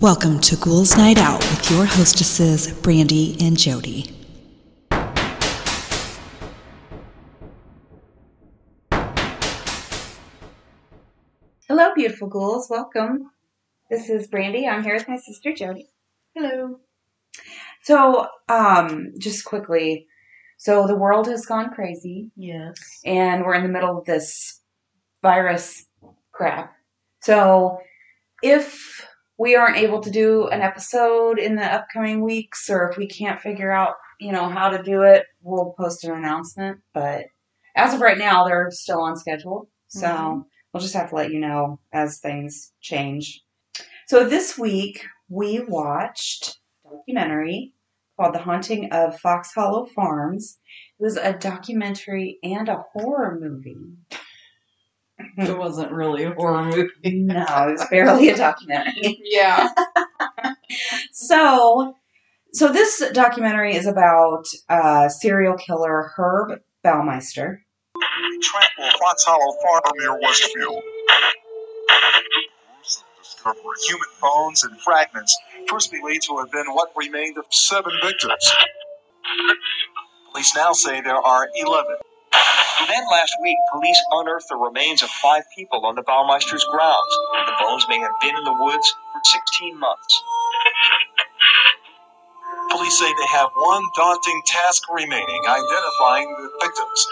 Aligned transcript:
Welcome 0.00 0.40
to 0.40 0.56
Ghouls 0.56 0.96
Night 0.96 1.18
Out 1.18 1.40
with 1.40 1.70
your 1.70 1.84
hostesses, 1.84 2.72
Brandee 2.80 3.36
and 3.38 3.58
Jodi. 3.58 4.10
Hello, 11.68 11.94
beautiful 11.94 12.28
ghouls. 12.28 12.68
Welcome. 12.68 13.30
This 13.90 14.08
is 14.08 14.28
Brandee. 14.28 14.66
I'm 14.66 14.82
here 14.82 14.94
with 14.94 15.08
my 15.08 15.16
sister 15.16 15.52
Jodi. 15.52 15.88
Hello. 16.34 16.80
So, 17.82 18.26
um, 18.48 19.12
just 19.18 19.44
quickly, 19.44 20.06
so 20.58 20.86
the 20.86 20.96
world 20.96 21.26
has 21.28 21.46
gone 21.46 21.70
crazy, 21.70 22.30
Yes. 22.36 22.74
and 23.04 23.44
we're 23.44 23.54
in 23.54 23.62
the 23.62 23.68
middle 23.68 23.98
of 23.98 24.04
this 24.04 24.60
virus 25.22 25.86
crap. 26.32 26.74
So, 27.20 27.78
if 28.42 29.06
we 29.40 29.56
aren't 29.56 29.78
able 29.78 30.02
to 30.02 30.10
do 30.10 30.48
an 30.48 30.60
episode 30.60 31.38
in 31.38 31.56
the 31.56 31.64
upcoming 31.64 32.22
weeks, 32.22 32.68
or 32.68 32.90
if 32.90 32.98
we 32.98 33.08
can't 33.08 33.40
figure 33.40 33.72
out, 33.72 33.94
you 34.20 34.32
know, 34.32 34.50
how 34.50 34.68
to 34.68 34.82
do 34.82 35.00
it, 35.00 35.24
we'll 35.40 35.74
post 35.80 36.04
an 36.04 36.12
announcement. 36.12 36.80
But 36.92 37.24
as 37.74 37.94
of 37.94 38.02
right 38.02 38.18
now, 38.18 38.44
they're 38.44 38.68
still 38.70 39.00
on 39.00 39.16
schedule. 39.16 39.70
So 39.88 40.06
Mhm. 40.06 40.44
we'll 40.74 40.82
just 40.82 40.92
have 40.92 41.08
to 41.08 41.14
let 41.14 41.30
you 41.30 41.40
know 41.40 41.80
as 41.90 42.20
things 42.20 42.74
change. 42.82 43.42
So 44.08 44.28
this 44.28 44.58
week 44.58 45.06
we 45.30 45.60
watched 45.60 46.58
a 46.84 46.96
documentary 46.96 47.72
called 48.18 48.34
The 48.34 48.40
Haunting 48.40 48.92
of 48.92 49.18
Fox 49.20 49.54
Hollow 49.54 49.86
Farms. 49.86 50.58
It 50.98 51.02
was 51.02 51.16
a 51.16 51.32
documentary 51.32 52.38
and 52.42 52.68
a 52.68 52.84
horror 52.92 53.38
movie. 53.40 53.96
It 55.48 55.56
wasn't 55.56 55.90
really 55.92 56.24
a 56.24 56.32
horror 56.34 56.64
movie. 56.64 56.88
No, 57.04 57.42
it 57.68 57.72
was 57.72 57.86
barely 57.90 58.28
a 58.30 58.36
documentary. 58.36 59.20
Yeah. 59.24 59.68
So, 61.12 61.94
so 62.52 62.72
this 62.72 63.02
documentary 63.12 63.74
is 63.74 63.86
about 63.86 64.44
uh, 64.68 65.08
serial 65.08 65.56
killer 65.56 66.12
Herb 66.16 66.60
Baumeister. 66.84 67.58
tranquil 68.40 68.98
Fox 69.00 69.24
Hollow 69.24 69.56
farm 69.62 69.82
near 69.98 70.18
Westfield. 70.20 70.82
Discovering 73.22 73.64
human 73.86 74.08
bones 74.22 74.62
and 74.64 74.80
fragments 74.80 75.36
first 75.68 75.90
believed 75.90 76.22
to 76.28 76.38
have 76.38 76.50
been 76.52 76.66
what 76.68 76.90
remained 76.96 77.36
of 77.38 77.44
seven 77.50 77.92
victims. 78.02 78.52
Police 80.32 80.54
now 80.56 80.72
say 80.72 81.00
there 81.00 81.14
are 81.16 81.48
11. 81.56 81.96
Then 82.88 83.04
last 83.10 83.34
week, 83.42 83.56
police 83.72 84.00
unearthed 84.12 84.48
the 84.48 84.56
remains 84.56 85.02
of 85.02 85.10
five 85.10 85.44
people 85.56 85.86
on 85.86 85.94
the 85.96 86.02
Baumeister's 86.02 86.64
grounds. 86.64 87.14
The 87.46 87.54
bones 87.60 87.86
may 87.88 87.98
have 88.00 88.12
been 88.20 88.36
in 88.36 88.44
the 88.44 88.56
woods 88.58 88.94
for 89.12 89.20
16 89.24 89.78
months. 89.78 90.22
Police 92.70 92.98
say 92.98 93.06
they 93.06 93.38
have 93.38 93.50
one 93.56 93.84
daunting 93.96 94.42
task 94.46 94.82
remaining 94.92 95.42
identifying 95.48 96.28
the 96.38 96.50
victims. 96.66 97.06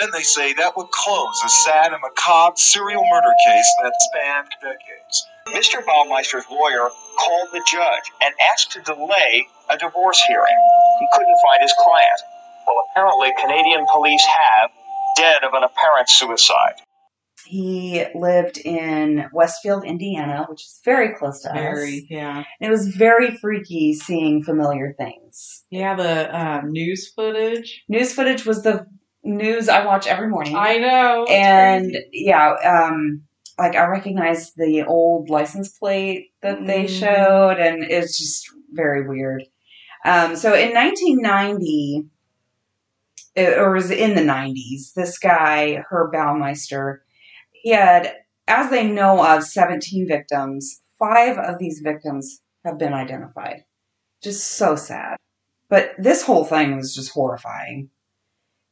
Then 0.00 0.10
they 0.12 0.22
say 0.22 0.54
that 0.54 0.76
would 0.76 0.90
close 0.90 1.40
a 1.44 1.48
sad 1.48 1.92
and 1.92 2.02
macabre 2.02 2.56
serial 2.56 3.04
murder 3.10 3.32
case 3.46 3.70
that 3.82 3.92
spanned 4.00 4.48
decades. 4.62 5.26
Mr. 5.48 5.84
Baumeister's 5.86 6.46
lawyer 6.50 6.90
called 7.18 7.48
the 7.52 7.62
judge 7.70 8.06
and 8.24 8.34
asked 8.52 8.72
to 8.72 8.82
delay 8.82 9.46
a 9.70 9.78
divorce 9.78 10.20
hearing. 10.28 10.58
He 11.00 11.06
couldn't 11.14 11.36
find 11.46 11.62
his 11.62 11.74
client. 11.82 12.20
Well, 12.66 12.84
apparently, 12.90 13.32
Canadian 13.40 13.86
police 13.92 14.24
have 14.24 14.70
dead 15.16 15.44
of 15.44 15.52
an 15.54 15.62
apparent 15.64 16.08
suicide. 16.08 16.74
He 17.46 18.04
lived 18.14 18.58
in 18.58 19.26
Westfield, 19.32 19.84
Indiana, 19.84 20.46
which 20.48 20.62
is 20.62 20.80
very 20.84 21.14
close 21.14 21.42
to 21.42 21.50
us. 21.50 21.54
Very, 21.54 22.06
yeah. 22.08 22.44
It 22.60 22.70
was 22.70 22.88
very 22.88 23.36
freaky 23.36 23.94
seeing 23.94 24.42
familiar 24.44 24.94
things. 24.96 25.64
Yeah, 25.70 25.94
the 25.96 26.38
um, 26.38 26.70
news 26.72 27.12
footage. 27.14 27.82
News 27.88 28.12
footage 28.14 28.46
was 28.46 28.62
the 28.62 28.86
news 29.24 29.68
I 29.68 29.84
watch 29.84 30.06
every 30.06 30.28
morning. 30.28 30.54
I 30.56 30.78
know. 30.78 31.24
and 31.28 31.90
crazy. 31.90 32.08
yeah, 32.12 32.52
um, 32.64 33.22
like 33.58 33.74
I 33.76 33.86
recognized 33.86 34.52
the 34.56 34.84
old 34.84 35.28
license 35.28 35.76
plate 35.76 36.30
that 36.42 36.64
they 36.64 36.84
Mhm. 36.84 36.98
showed, 37.00 37.58
and 37.58 37.82
it's 37.82 38.16
just 38.18 38.46
very 38.72 39.06
weird. 39.06 39.42
Um, 40.04 40.36
so 40.36 40.54
in 40.54 40.72
1990, 40.74 42.04
it, 42.04 42.06
or 43.36 43.72
was 43.72 43.90
in 43.90 44.14
the 44.14 44.20
90s, 44.22 44.92
this 44.94 45.18
guy 45.18 45.82
Herb 45.90 46.12
Baumeister, 46.12 46.98
he 47.52 47.70
had, 47.70 48.14
as 48.46 48.70
they 48.70 48.86
know 48.86 49.24
of, 49.24 49.44
17 49.44 50.06
victims. 50.08 50.80
Five 50.98 51.38
of 51.38 51.58
these 51.58 51.80
victims 51.82 52.42
have 52.64 52.78
been 52.78 52.92
identified. 52.92 53.64
Just 54.22 54.52
so 54.52 54.76
sad. 54.76 55.16
But 55.68 55.92
this 55.98 56.22
whole 56.22 56.44
thing 56.44 56.76
was 56.76 56.94
just 56.94 57.12
horrifying 57.12 57.88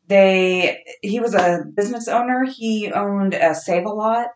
they 0.07 0.83
he 1.03 1.21
was 1.21 1.35
a 1.35 1.65
business 1.75 2.09
owner. 2.09 2.45
He 2.45 2.91
owned 2.93 3.33
a 3.35 3.55
Save 3.55 3.85
a 3.87 3.91
Lot, 3.91 4.29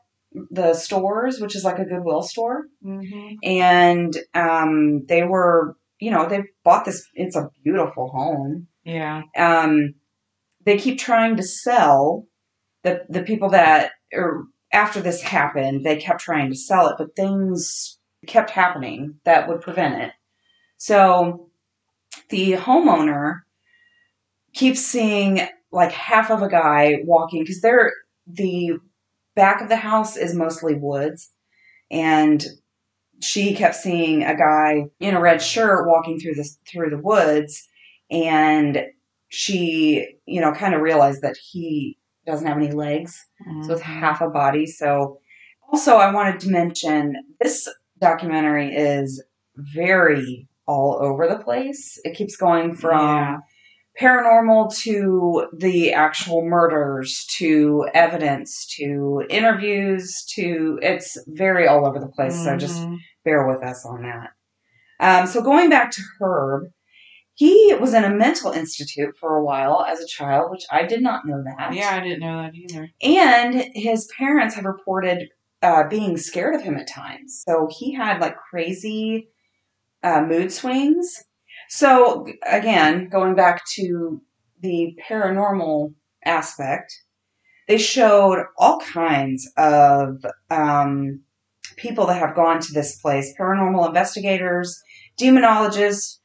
the 0.50 0.72
stores, 0.74 1.40
which 1.40 1.56
is 1.56 1.64
like 1.64 1.78
a 1.78 1.84
Goodwill 1.84 2.22
store, 2.22 2.66
Mhm. 2.84 3.36
and 3.42 4.16
um, 4.34 5.04
they 5.06 5.24
were 5.24 5.76
you 5.98 6.10
know 6.10 6.28
they 6.28 6.44
bought 6.62 6.84
this. 6.84 7.06
It's 7.14 7.36
a 7.36 7.50
beautiful 7.64 8.08
home. 8.08 8.68
Yeah. 8.84 9.22
Um, 9.36 9.94
they 10.64 10.78
keep 10.78 10.98
trying 10.98 11.36
to 11.36 11.42
sell 11.42 12.26
the 12.82 13.04
the 13.08 13.22
people 13.22 13.50
that 13.50 13.92
or 14.12 14.44
after 14.72 15.00
this 15.00 15.22
happened, 15.22 15.84
they 15.84 15.96
kept 15.96 16.20
trying 16.20 16.50
to 16.50 16.56
sell 16.56 16.88
it, 16.88 16.96
but 16.98 17.14
things 17.14 17.98
kept 18.26 18.50
happening 18.50 19.16
that 19.24 19.48
would 19.48 19.60
prevent 19.60 20.02
it. 20.02 20.12
So 20.76 21.50
the 22.28 22.52
homeowner 22.52 23.42
keeps 24.52 24.80
seeing 24.80 25.40
like 25.70 25.92
half 25.92 26.30
of 26.30 26.42
a 26.42 26.48
guy 26.48 26.98
walking 27.04 27.42
because 27.42 27.60
they're 27.60 27.92
the 28.26 28.78
back 29.34 29.60
of 29.60 29.68
the 29.68 29.76
house 29.76 30.16
is 30.16 30.34
mostly 30.34 30.74
woods 30.74 31.30
and 31.90 32.44
she 33.20 33.54
kept 33.54 33.74
seeing 33.74 34.22
a 34.22 34.36
guy 34.36 34.84
in 35.00 35.14
a 35.14 35.20
red 35.20 35.42
shirt 35.42 35.88
walking 35.88 36.18
through 36.18 36.34
the 36.34 36.48
through 36.66 36.90
the 36.90 36.98
woods 36.98 37.66
and 38.10 38.84
she 39.34 40.16
you 40.26 40.40
know 40.40 40.52
kind 40.52 40.74
of 40.74 40.80
realized 40.80 41.22
that 41.22 41.36
he 41.36 41.98
doesn't 42.26 42.46
have 42.46 42.56
any 42.56 42.70
legs 42.70 43.22
so 43.62 43.72
it's 43.74 43.82
Mhm. 43.82 44.00
half 44.00 44.20
a 44.22 44.30
body. 44.30 44.64
So, 44.66 45.18
also, 45.70 45.96
I 45.96 46.12
wanted 46.12 46.40
to 46.40 46.48
mention 46.50 47.14
this 47.40 47.68
documentary 48.00 48.74
is 48.74 49.22
very 49.56 50.48
all 50.66 50.98
over 51.02 51.26
the 51.28 51.38
place. 51.38 51.98
It 52.04 52.14
keeps 52.14 52.36
going 52.36 52.74
from 52.74 53.16
Yeah. 53.16 53.36
paranormal 54.00 54.74
to 54.84 55.48
the 55.56 55.92
actual 55.92 56.42
murders 56.44 57.26
to 57.38 57.86
evidence 57.94 58.66
to 58.76 59.24
interviews 59.28 60.24
to 60.34 60.78
it's 60.82 61.16
very 61.28 61.66
all 61.68 61.86
over 61.86 61.98
the 61.98 62.08
place. 62.08 62.42
So, 62.42 62.56
just 62.56 62.82
Mhm. 62.82 62.98
bear 63.24 63.46
with 63.46 63.62
us 63.62 63.84
on 63.84 64.02
that. 64.02 64.30
Um, 65.00 65.26
so 65.26 65.42
going 65.42 65.68
back 65.70 65.90
to 65.92 66.02
Herb, 66.20 66.70
he 67.34 67.74
was 67.80 67.94
in 67.94 68.04
a 68.04 68.14
mental 68.14 68.52
institute 68.52 69.16
for 69.18 69.36
a 69.36 69.44
while 69.44 69.84
as 69.88 70.00
a 70.00 70.06
child, 70.06 70.50
which 70.50 70.64
I 70.70 70.84
did 70.84 71.02
not 71.02 71.26
know 71.26 71.42
that. 71.44 71.74
Yeah, 71.74 71.90
I 71.90 72.00
didn't 72.00 72.20
know 72.20 72.42
that 72.42 72.54
either. 72.54 72.90
And 73.02 73.70
his 73.74 74.08
parents 74.16 74.54
have 74.54 74.64
reported 74.64 75.28
uh, 75.60 75.88
being 75.88 76.16
scared 76.16 76.54
of 76.54 76.62
him 76.62 76.76
at 76.76 76.88
times. 76.88 77.42
So 77.48 77.68
he 77.70 77.92
had 77.92 78.20
like 78.20 78.36
crazy 78.36 79.30
uh, 80.02 80.22
mood 80.22 80.52
swings. 80.52 81.24
So 81.68 82.26
again, 82.46 83.08
going 83.08 83.34
back 83.34 83.62
to 83.76 84.22
the 84.60 84.96
paranormal 85.08 85.94
aspect, 86.24 86.94
they 87.66 87.78
showed 87.78 88.44
all 88.58 88.78
kinds 88.78 89.50
of 89.56 90.24
um, 90.50 91.20
people 91.76 92.06
that 92.06 92.18
have 92.18 92.36
gone 92.36 92.60
to 92.60 92.72
this 92.72 93.00
place 93.00 93.34
paranormal 93.38 93.88
investigators, 93.88 94.80
demonologists, 95.18 96.18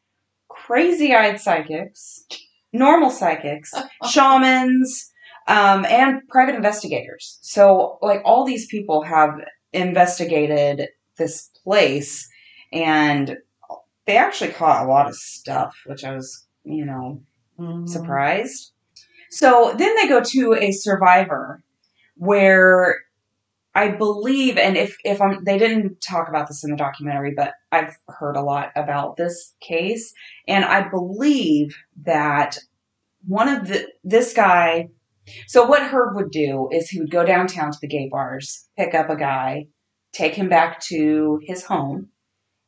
crazy 0.70 1.16
eyed 1.16 1.42
psychics, 1.42 2.26
normal 2.72 3.10
psychics, 3.10 3.74
shamans, 4.10 5.12
um, 5.48 5.84
and 5.86 6.22
private 6.30 6.54
investigators. 6.54 7.40
So, 7.42 7.98
like, 8.04 8.22
all 8.24 8.46
these 8.46 8.68
people 8.68 9.02
have 9.02 9.32
investigated 9.74 10.90
this 11.18 11.50
place 11.64 12.30
and 12.72 13.36
they 14.06 14.16
actually 14.18 14.52
caught 14.52 14.86
a 14.86 14.88
lot 14.90 15.08
of 15.08 15.16
stuff, 15.16 15.76
which 15.88 16.04
I 16.04 16.14
was, 16.14 16.46
you 16.64 16.86
know, 16.86 17.22
Mhm. 17.60 17.90
surprised. 17.90 18.72
So 19.32 19.74
then 19.78 19.94
they 19.96 20.08
go 20.08 20.22
to 20.24 20.54
a 20.54 20.72
survivor 20.72 21.62
where 22.16 22.96
I 23.76 23.90
believe, 23.90 24.58
and 24.58 24.76
if 24.76 24.98
if 25.04 25.22
I'm, 25.22 25.44
they 25.44 25.58
didn't 25.58 26.02
talk 26.02 26.28
about 26.28 26.48
this 26.48 26.64
in 26.64 26.72
the 26.72 26.78
documentary, 26.78 27.34
but 27.36 27.54
I've 27.72 27.96
heard 28.08 28.36
a 28.36 28.42
lot 28.42 28.72
about 28.76 29.16
this 29.16 29.54
case, 29.62 30.14
and 30.48 30.66
I 30.66 30.90
believe 30.90 31.76
that 32.04 32.58
one 33.26 33.48
of 33.48 33.68
the 33.68 33.88
this 34.04 34.34
guy. 34.34 34.90
So 35.48 35.64
what 35.66 35.84
Herb 35.84 36.16
would 36.16 36.32
do 36.32 36.70
is 36.72 36.90
he 36.90 37.00
would 37.00 37.12
go 37.12 37.24
downtown 37.24 37.72
to 37.72 37.78
the 37.80 37.88
gay 37.88 38.10
bars, 38.10 38.68
pick 38.76 38.96
up 38.96 39.12
a 39.12 39.16
guy, 39.16 39.68
take 40.12 40.34
him 40.34 40.50
back 40.50 40.80
to 40.86 41.40
his 41.44 41.64
home, 41.64 42.10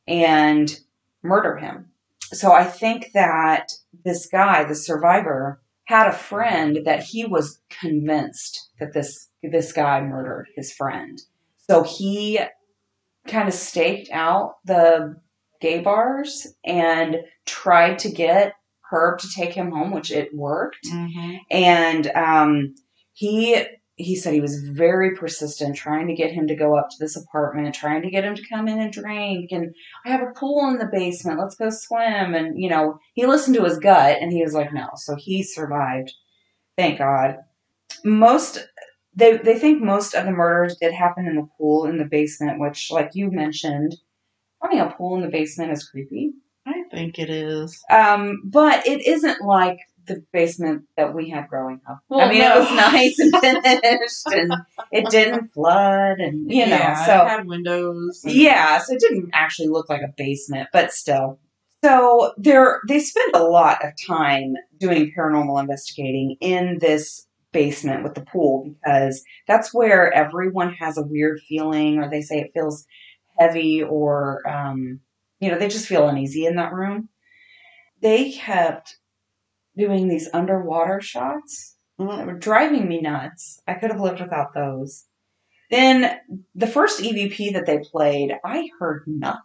and 0.06 0.72
murder 1.24 1.56
him. 1.56 1.90
So 2.32 2.52
I 2.52 2.62
think 2.62 3.10
that 3.14 3.72
this 4.04 4.26
guy, 4.26 4.62
the 4.62 4.76
survivor, 4.76 5.60
had 5.84 6.06
a 6.06 6.12
friend 6.12 6.80
that 6.84 7.02
he 7.02 7.24
was 7.24 7.60
convinced 7.68 8.70
that 8.78 8.92
this 8.92 9.28
this 9.50 9.72
guy 9.72 10.00
murdered 10.00 10.48
his 10.56 10.72
friend. 10.72 11.20
So 11.68 11.82
he 11.82 12.40
kind 13.26 13.48
of 13.48 13.54
staked 13.54 14.10
out 14.10 14.56
the 14.64 15.16
gay 15.60 15.80
bars 15.80 16.46
and 16.64 17.18
tried 17.46 17.98
to 18.00 18.10
get 18.10 18.54
Herb 18.90 19.20
to 19.20 19.28
take 19.34 19.54
him 19.54 19.70
home, 19.70 19.92
which 19.92 20.10
it 20.10 20.34
worked. 20.34 20.86
Mm-hmm. 20.86 21.36
And 21.50 22.06
um, 22.08 22.74
he 23.12 23.64
he 23.96 24.16
said 24.16 24.32
he 24.32 24.40
was 24.40 24.68
very 24.68 25.14
persistent, 25.14 25.76
trying 25.76 26.08
to 26.08 26.14
get 26.14 26.32
him 26.32 26.46
to 26.48 26.56
go 26.56 26.76
up 26.76 26.88
to 26.90 26.96
this 26.98 27.16
apartment, 27.16 27.74
trying 27.74 28.02
to 28.02 28.10
get 28.10 28.24
him 28.24 28.34
to 28.34 28.48
come 28.48 28.66
in 28.66 28.80
and 28.80 28.92
drink. 28.92 29.52
And 29.52 29.74
I 30.04 30.10
have 30.10 30.22
a 30.22 30.32
pool 30.32 30.68
in 30.68 30.78
the 30.78 30.88
basement. 30.90 31.38
Let's 31.38 31.54
go 31.54 31.70
swim. 31.70 32.34
And 32.34 32.60
you 32.60 32.68
know, 32.68 32.98
he 33.14 33.26
listened 33.26 33.56
to 33.56 33.64
his 33.64 33.78
gut, 33.78 34.18
and 34.20 34.32
he 34.32 34.42
was 34.42 34.54
like, 34.54 34.72
no. 34.72 34.88
So 34.96 35.14
he 35.16 35.42
survived. 35.42 36.12
Thank 36.76 36.98
God. 36.98 37.36
Most 38.04 38.66
they 39.14 39.36
they 39.36 39.58
think 39.58 39.82
most 39.82 40.14
of 40.14 40.24
the 40.24 40.30
murders 40.32 40.76
did 40.80 40.92
happen 40.92 41.26
in 41.26 41.36
the 41.36 41.48
pool 41.58 41.86
in 41.86 41.98
the 41.98 42.04
basement, 42.04 42.58
which, 42.58 42.90
like 42.90 43.10
you 43.14 43.30
mentioned, 43.30 43.96
having 44.62 44.80
a 44.80 44.90
pool 44.90 45.16
in 45.16 45.22
the 45.22 45.28
basement 45.28 45.72
is 45.72 45.88
creepy. 45.88 46.32
I 46.66 46.84
think 46.90 47.18
it 47.18 47.28
is. 47.28 47.82
Um, 47.90 48.42
but 48.44 48.86
it 48.86 49.06
isn't 49.06 49.42
like 49.42 49.78
the 50.06 50.24
basement 50.32 50.84
that 50.96 51.14
we 51.14 51.28
had 51.28 51.48
growing 51.48 51.80
up. 51.88 52.00
Well, 52.08 52.20
I 52.20 52.30
mean, 52.30 52.40
no. 52.40 52.56
it 52.56 52.60
was 52.60 52.72
nice 52.72 53.18
and 53.18 53.32
finished, 53.40 54.26
and 54.26 54.52
it 54.90 55.10
didn't 55.10 55.52
flood, 55.52 56.18
and 56.18 56.50
you 56.50 56.66
know, 56.66 56.76
yeah, 56.76 57.06
so 57.06 57.12
it 57.24 57.28
had 57.28 57.46
windows. 57.46 58.22
and- 58.24 58.32
yeah, 58.32 58.78
so 58.78 58.94
it 58.94 59.00
didn't 59.00 59.30
actually 59.32 59.68
look 59.68 59.88
like 59.88 60.02
a 60.02 60.12
basement, 60.16 60.68
but 60.72 60.92
still. 60.92 61.38
So 61.84 62.32
they're 62.36 62.80
they 62.86 63.00
spend 63.00 63.34
a 63.34 63.42
lot 63.42 63.84
of 63.84 63.92
time 64.06 64.54
doing 64.78 65.12
paranormal 65.16 65.60
investigating 65.60 66.36
in 66.40 66.78
this 66.80 67.26
basement 67.52 68.02
with 68.02 68.14
the 68.14 68.24
pool 68.24 68.64
because 68.74 69.22
that's 69.46 69.74
where 69.74 70.12
everyone 70.12 70.74
has 70.74 70.98
a 70.98 71.02
weird 71.06 71.40
feeling, 71.48 71.98
or 71.98 72.08
they 72.10 72.22
say 72.22 72.38
it 72.40 72.52
feels 72.54 72.86
heavy, 73.38 73.82
or 73.82 74.46
um, 74.48 75.00
you 75.40 75.50
know, 75.50 75.58
they 75.58 75.68
just 75.68 75.88
feel 75.88 76.08
uneasy 76.08 76.46
in 76.46 76.56
that 76.56 76.72
room. 76.72 77.08
They 78.02 78.32
kept 78.32 78.98
doing 79.76 80.08
these 80.08 80.28
underwater 80.32 81.00
shots 81.00 81.76
Mhm. 82.00 82.16
that 82.18 82.26
were 82.26 82.38
driving 82.38 82.88
me 82.88 83.00
nuts. 83.02 83.60
I 83.66 83.74
could 83.74 83.90
have 83.90 84.00
lived 84.00 84.20
without 84.20 84.54
those. 84.54 85.06
Then 85.70 86.20
the 86.54 86.66
first 86.68 87.00
EVP 87.02 87.50
that 87.52 87.66
they 87.66 87.78
played, 87.80 88.34
I 88.44 88.70
heard 88.80 89.04
nothing. 89.06 89.42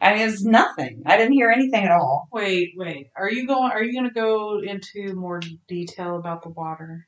I 0.00 0.14
mean, 0.14 0.22
it 0.22 0.26
was 0.26 0.44
nothing. 0.46 1.02
I 1.06 1.16
didn't 1.18 1.34
hear 1.34 1.50
anything 1.50 1.84
at 1.84 1.92
all. 1.92 2.28
Wait, 2.32 2.74
wait. 2.76 3.10
Are 3.16 3.30
you 3.30 3.48
going? 3.48 3.72
Are 3.72 3.82
you 3.82 3.92
going 3.94 4.08
to 4.08 4.14
go 4.14 4.60
into 4.60 5.14
more 5.16 5.40
detail 5.68 6.16
about 6.18 6.44
the 6.44 6.50
water? 6.50 7.07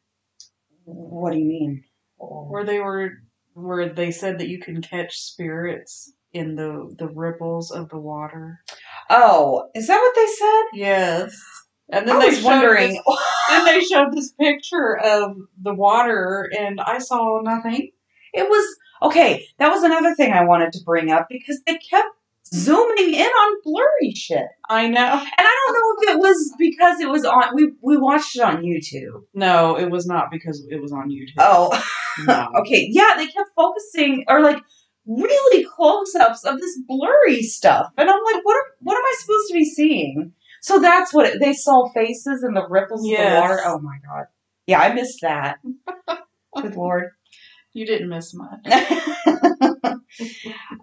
What 0.93 1.33
do 1.33 1.39
you 1.39 1.45
mean? 1.47 1.85
Where 2.19 2.65
they 2.65 2.81
were, 2.81 3.13
where 3.55 3.89
they 3.89 4.11
said 4.11 4.39
that 4.39 4.49
you 4.49 4.59
can 4.59 4.83
catch 4.83 5.19
spirits 5.21 6.13
in 6.33 6.55
the 6.55 6.95
the 6.99 7.09
ripples 7.09 7.71
of 7.71 7.89
the 7.89 7.99
water. 7.99 8.61
Oh, 9.09 9.69
is 9.75 9.87
that 9.87 9.99
what 9.99 10.15
they 10.15 10.27
said? 10.27 10.63
Yes. 10.75 11.43
And 11.93 12.07
then 12.07 12.17
I 12.17 12.21
they 12.21 12.37
was 12.37 12.45
wondering. 12.45 12.93
This, 12.93 13.19
then 13.49 13.65
they 13.65 13.81
showed 13.81 14.13
this 14.13 14.33
picture 14.33 14.97
of 14.99 15.37
the 15.61 15.75
water, 15.75 16.49
and 16.57 16.81
I 16.81 16.99
saw 16.99 17.41
nothing. 17.43 17.91
It 18.33 18.49
was 18.49 18.77
okay. 19.03 19.47
That 19.59 19.71
was 19.71 19.83
another 19.83 20.15
thing 20.15 20.33
I 20.33 20.45
wanted 20.45 20.73
to 20.75 20.85
bring 20.85 21.11
up 21.11 21.27
because 21.29 21.61
they 21.67 21.79
kept 21.79 22.09
zooming 22.53 23.15
in 23.15 23.27
on 23.27 23.61
blurry 23.65 24.13
shit, 24.15 24.47
I 24.69 24.89
know. 24.89 25.01
and 25.01 25.29
I 25.39 25.57
don't 25.67 25.75
know 25.75 26.03
if 26.03 26.17
it 26.17 26.19
was 26.19 26.55
because 26.59 27.01
it 27.01 27.09
was 27.09 27.25
on. 27.25 27.55
We 27.55 27.73
we 27.83 27.97
watched 27.97 28.37
it 28.37 28.43
on 28.43 28.63
YouTube. 28.63 29.23
No, 29.35 29.77
it 29.77 29.91
was 29.91 30.07
not 30.07 30.31
because 30.31 30.67
it 30.69 30.81
was 30.81 30.93
on 30.93 31.11
YouTube. 31.11 31.35
Oh, 31.39 31.71
no. 32.27 32.49
okay. 32.61 32.89
Yeah, 32.91 33.15
they 33.17 33.27
kept 33.27 33.51
focusing 33.57 34.25
or 34.29 34.41
like 34.41 34.63
really 35.07 35.65
close 35.65 36.15
ups 36.15 36.45
of 36.45 36.61
this 36.61 36.79
blurry 36.87 37.43
stuff, 37.43 37.93
and 37.97 38.09
I'm 38.09 38.23
like, 38.33 38.45
what? 38.45 38.57
Are, 38.57 38.67
what 38.81 38.97
am 38.97 39.03
I 39.05 39.15
supposed 39.19 39.49
to 39.49 39.55
be 39.55 39.65
seeing? 39.65 40.33
So 40.63 40.79
that's 40.79 41.15
what 41.15 41.27
it, 41.27 41.41
they 41.41 41.53
saw 41.55 41.89
faces 41.93 42.43
and 42.43 42.55
the 42.57 42.67
ripples 42.69 43.05
of 43.05 43.17
the 43.17 43.41
water. 43.41 43.61
Oh 43.65 43.79
my 43.81 43.97
god. 44.07 44.27
Yeah, 44.67 44.81
I 44.81 44.93
missed 44.93 45.21
that. 45.23 45.59
Good 46.61 46.77
lord. 46.77 47.11
You 47.73 47.87
didn't 47.87 48.09
miss 48.09 48.35
much. 48.35 48.67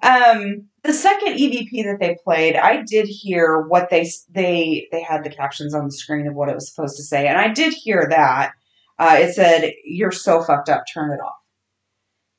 um, 0.04 0.68
the 0.84 0.94
second 0.94 1.34
EVP 1.34 1.84
that 1.84 1.98
they 2.00 2.18
played, 2.24 2.56
I 2.56 2.84
did 2.84 3.07
hear 3.07 3.62
what 3.62 3.89
they 3.89 4.10
they 4.30 4.88
they 4.92 5.01
had 5.01 5.24
the 5.24 5.30
captions 5.30 5.74
on 5.74 5.86
the 5.86 5.92
screen 5.92 6.28
of 6.28 6.34
what 6.34 6.50
it 6.50 6.56
was 6.56 6.69
supposed 6.69 6.95
to 6.98 7.04
say, 7.04 7.28
and 7.28 7.38
I 7.38 7.50
did 7.50 7.74
hear 7.74 8.07
that. 8.10 8.54
Uh, 8.98 9.18
it 9.19 9.34
said, 9.34 9.74
"You're 9.84 10.12
so 10.12 10.42
fucked 10.42 10.69
up. 10.69 10.86
Turn 10.92 11.12
it 11.12 11.19
off." 11.22 11.36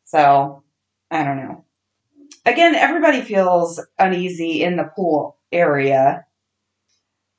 So 0.05 0.63
I 1.11 1.25
don't 1.25 1.37
know. 1.37 1.65
Again, 2.47 2.75
everybody 2.75 3.21
feels 3.21 3.85
uneasy 3.99 4.63
in 4.63 4.77
the 4.77 4.91
pool 4.97 5.37
area. 5.53 6.25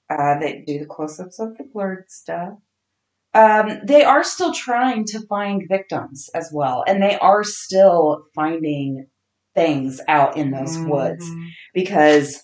Uh, 0.10 0.40
they 0.40 0.64
do 0.66 0.80
the 0.80 0.86
close-ups 0.86 1.40
of 1.40 1.58
the 1.58 1.64
blurred 1.64 2.10
stuff. 2.10 2.54
Um, 3.34 3.80
they 3.84 4.04
are 4.04 4.24
still 4.24 4.54
trying 4.54 5.06
to 5.06 5.20
find 5.28 5.64
victims 5.70 6.30
as 6.34 6.50
well, 6.54 6.84
and 6.88 7.02
they 7.02 7.18
are 7.20 7.44
still 7.44 8.24
finding 8.34 9.06
things 9.56 10.02
out 10.08 10.36
in 10.38 10.52
those 10.52 10.78
woods 10.80 11.26
Mhm. 11.26 11.50
because 11.74 12.44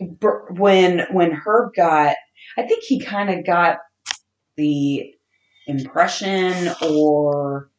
when 0.00 1.06
when 1.10 1.32
Herb 1.32 1.74
got, 1.74 2.16
I 2.56 2.62
think 2.62 2.84
he 2.84 3.00
kind 3.00 3.30
of 3.30 3.44
got 3.46 3.78
the 4.56 5.14
impression 5.66 6.72
or 6.82 7.70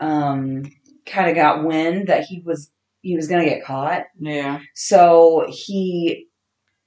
um, 0.00 0.64
kind 1.06 1.28
of 1.28 1.34
got 1.36 1.64
wind 1.64 2.08
that 2.08 2.24
he 2.24 2.42
was 2.44 2.70
he 3.02 3.16
was 3.16 3.28
going 3.28 3.44
to 3.44 3.50
get 3.50 3.64
caught. 3.64 4.04
Yeah. 4.18 4.60
So 4.74 5.46
he 5.48 6.26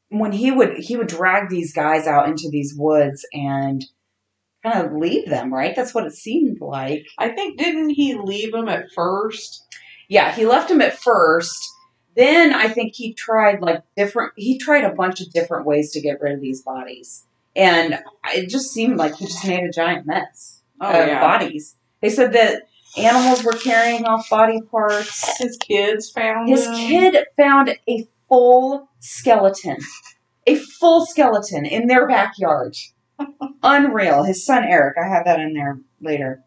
when 0.09 0.31
he 0.31 0.51
would 0.51 0.77
he 0.77 0.95
would 0.97 1.07
drag 1.07 1.49
these 1.49 1.73
guys 1.73 2.07
out 2.07 2.27
into 2.27 2.49
these 2.49 2.73
woods 2.77 3.25
and 3.33 3.83
kind 4.71 4.85
of 4.85 4.93
leave 4.93 5.29
them, 5.29 5.53
right? 5.53 5.75
That's 5.75 5.93
what 5.93 6.05
it 6.05 6.13
seemed 6.13 6.59
like. 6.61 7.05
I 7.17 7.29
think 7.29 7.57
didn't 7.57 7.91
he 7.91 8.15
leave 8.15 8.51
them 8.51 8.67
at 8.69 8.91
first? 8.93 9.63
Yeah, 10.09 10.31
he 10.33 10.45
left 10.45 10.71
him 10.71 10.81
at 10.81 10.97
first. 10.97 11.57
Then 12.15 12.53
I 12.53 12.67
think 12.67 12.95
he 12.95 13.13
tried 13.13 13.61
like 13.61 13.83
different 13.95 14.33
he 14.35 14.57
tried 14.57 14.83
a 14.83 14.93
bunch 14.93 15.21
of 15.21 15.31
different 15.31 15.65
ways 15.65 15.91
to 15.91 16.01
get 16.01 16.19
rid 16.21 16.33
of 16.33 16.41
these 16.41 16.61
bodies. 16.63 17.25
And 17.55 17.99
it 18.33 18.49
just 18.49 18.71
seemed 18.71 18.97
like 18.97 19.15
he 19.15 19.25
just 19.25 19.45
made 19.47 19.63
a 19.63 19.71
giant 19.71 20.05
mess 20.07 20.61
Oh 20.79 20.89
of 20.89 21.07
yeah. 21.07 21.19
bodies. 21.21 21.75
They 22.01 22.09
said 22.09 22.33
that 22.33 22.63
animals 22.97 23.43
were 23.43 23.53
carrying 23.53 24.05
off 24.05 24.29
body 24.29 24.61
parts. 24.61 25.37
His 25.37 25.57
kids 25.57 26.09
found 26.09 26.49
His 26.49 26.65
him. 26.65 26.73
kid 26.75 27.25
found 27.35 27.77
a 27.87 28.07
full 28.29 28.89
skeleton, 28.99 29.77
a 30.45 30.55
full 30.55 31.05
skeleton 31.05 31.65
in 31.65 31.87
their 31.87 32.07
backyard. 32.07 32.75
Unreal. 33.63 34.23
His 34.23 34.45
son 34.45 34.63
Eric, 34.63 34.97
I 34.97 35.07
have 35.07 35.25
that 35.25 35.39
in 35.39 35.53
there 35.53 35.79
later. 36.01 36.43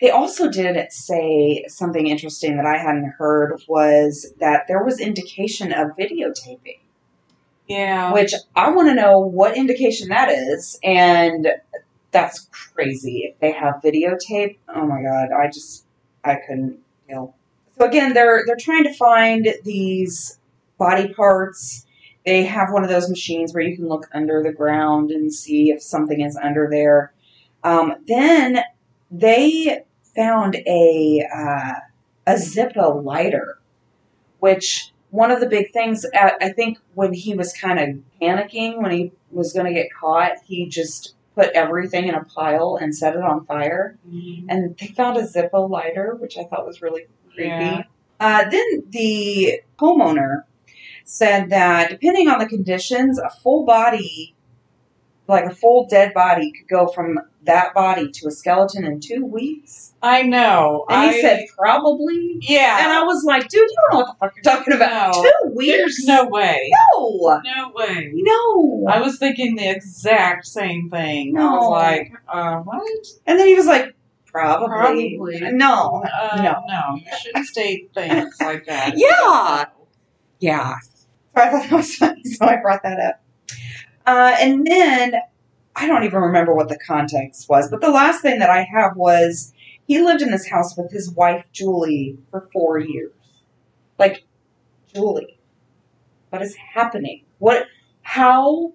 They 0.00 0.10
also 0.10 0.50
did 0.50 0.90
say 0.92 1.64
something 1.68 2.06
interesting 2.06 2.56
that 2.56 2.66
I 2.66 2.78
hadn't 2.78 3.14
heard 3.18 3.60
was 3.68 4.32
that 4.40 4.66
there 4.68 4.82
was 4.82 5.00
indication 5.00 5.72
of 5.72 5.96
videotaping, 5.96 6.78
Yeah. 7.66 8.12
which 8.12 8.32
I 8.54 8.70
want 8.70 8.88
to 8.88 8.94
know 8.94 9.18
what 9.18 9.56
indication 9.56 10.08
that 10.08 10.30
is. 10.30 10.78
And 10.82 11.48
that's 12.10 12.48
crazy. 12.50 13.24
If 13.24 13.40
they 13.40 13.52
have 13.52 13.82
videotape, 13.84 14.58
oh 14.74 14.86
my 14.86 15.02
god, 15.02 15.28
I 15.32 15.48
just 15.48 15.84
I 16.24 16.36
couldn't 16.36 16.78
deal. 17.08 17.34
So 17.78 17.84
again, 17.86 18.14
they're 18.14 18.44
they're 18.46 18.56
trying 18.58 18.84
to 18.84 18.94
find 18.94 19.48
these 19.64 20.38
body 20.78 21.12
parts. 21.12 21.85
They 22.26 22.42
have 22.44 22.72
one 22.72 22.82
of 22.82 22.90
those 22.90 23.08
machines 23.08 23.54
where 23.54 23.62
you 23.62 23.76
can 23.76 23.88
look 23.88 24.08
under 24.12 24.42
the 24.42 24.52
ground 24.52 25.12
and 25.12 25.32
see 25.32 25.70
if 25.70 25.80
something 25.80 26.20
is 26.20 26.36
under 26.36 26.68
there. 26.68 27.12
Um, 27.62 27.94
then 28.06 28.64
they 29.10 29.84
found 30.14 30.56
a 30.66 31.24
uh, 31.32 31.74
a 32.26 32.34
Zippo 32.34 33.02
lighter, 33.04 33.58
which 34.40 34.92
one 35.10 35.30
of 35.30 35.38
the 35.38 35.46
big 35.46 35.72
things 35.72 36.04
uh, 36.04 36.30
I 36.40 36.48
think 36.50 36.78
when 36.94 37.14
he 37.14 37.34
was 37.34 37.52
kind 37.52 37.78
of 37.78 38.20
panicking 38.20 38.82
when 38.82 38.90
he 38.90 39.12
was 39.30 39.52
going 39.52 39.66
to 39.66 39.72
get 39.72 39.92
caught, 39.92 40.32
he 40.44 40.66
just 40.66 41.14
put 41.36 41.50
everything 41.50 42.08
in 42.08 42.14
a 42.14 42.24
pile 42.24 42.76
and 42.80 42.96
set 42.96 43.14
it 43.14 43.22
on 43.22 43.44
fire. 43.46 43.98
Mhm. 44.10 44.46
And 44.48 44.76
they 44.78 44.88
found 44.88 45.16
a 45.16 45.22
Zippo 45.22 45.70
lighter, 45.70 46.16
which 46.18 46.36
I 46.36 46.44
thought 46.44 46.66
was 46.66 46.82
really 46.82 47.06
creepy. 47.32 47.48
Yeah. 47.50 47.82
Uh, 48.18 48.48
then 48.48 48.82
the 48.88 49.60
homeowner 49.78 50.42
said 51.06 51.48
that 51.50 51.88
depending 51.90 52.28
on 52.28 52.38
the 52.38 52.46
conditions, 52.46 53.18
a 53.18 53.30
full 53.30 53.64
body 53.64 54.34
like 55.28 55.44
a 55.44 55.54
full 55.54 55.88
dead 55.88 56.14
body 56.14 56.52
could 56.52 56.68
go 56.68 56.86
from 56.86 57.18
that 57.42 57.74
body 57.74 58.08
to 58.12 58.28
a 58.28 58.30
skeleton 58.30 58.84
in 58.84 59.00
two 59.00 59.24
weeks. 59.24 59.92
I 60.00 60.22
know. 60.22 60.84
And 60.88 61.00
I, 61.00 61.12
he 61.12 61.20
said 61.20 61.46
probably. 61.58 62.36
yeah. 62.42 62.78
And 62.84 62.92
I 62.92 63.02
was 63.02 63.24
like, 63.24 63.48
dude, 63.48 63.62
you 63.68 63.76
don't 63.90 63.92
know 63.92 63.98
what 64.04 64.06
the 64.06 64.18
fuck 64.20 64.36
you're 64.36 64.42
talking 64.54 64.74
about. 64.74 65.14
No. 65.16 65.22
Two 65.24 65.54
weeks? 65.56 65.72
There's 65.76 66.04
no 66.06 66.26
way. 66.28 66.70
No. 66.94 67.40
No 67.44 67.72
way. 67.74 68.12
No. 68.14 68.86
I 68.88 69.00
was 69.00 69.18
thinking 69.18 69.56
the 69.56 69.68
exact 69.68 70.46
same 70.46 70.90
thing. 70.90 71.36
I 71.36 71.40
No. 71.40 71.50
was 71.56 71.70
like, 71.70 72.12
uh, 72.28 72.58
what? 72.60 73.06
And 73.26 73.36
then 73.36 73.48
he 73.48 73.54
was 73.56 73.66
like, 73.66 73.96
probably. 74.26 75.16
Probably. 75.18 75.40
No. 75.52 76.04
Uh, 76.04 76.36
No. 76.40 76.62
no. 76.68 76.96
You 76.98 77.02
shouldn't 77.20 77.46
state 77.46 77.90
things 77.94 78.36
like 78.40 78.66
that. 78.66 78.92
Yeah. 78.96 79.64
Yeah. 80.38 80.74
I 81.36 81.50
thought 81.50 81.68
that 81.68 81.72
was 81.72 81.94
funny, 81.94 82.24
so 82.24 82.46
I 82.46 82.56
brought 82.56 82.82
that 82.82 82.98
up. 82.98 83.22
Uh, 84.06 84.36
and 84.40 84.66
then 84.66 85.14
I 85.74 85.86
don't 85.86 86.04
even 86.04 86.20
remember 86.20 86.54
what 86.54 86.68
the 86.68 86.78
context 86.78 87.48
was, 87.48 87.70
but 87.70 87.80
the 87.80 87.90
last 87.90 88.22
thing 88.22 88.38
that 88.38 88.50
I 88.50 88.66
have 88.72 88.96
was 88.96 89.52
he 89.86 90.00
lived 90.00 90.22
in 90.22 90.30
this 90.30 90.48
house 90.48 90.76
with 90.76 90.90
his 90.90 91.10
wife 91.10 91.44
Julie 91.52 92.18
for 92.30 92.48
four 92.52 92.78
years. 92.78 93.12
Like, 93.98 94.24
Julie, 94.94 95.38
what 96.30 96.42
is 96.42 96.56
happening? 96.56 97.24
What? 97.38 97.66
How? 98.02 98.72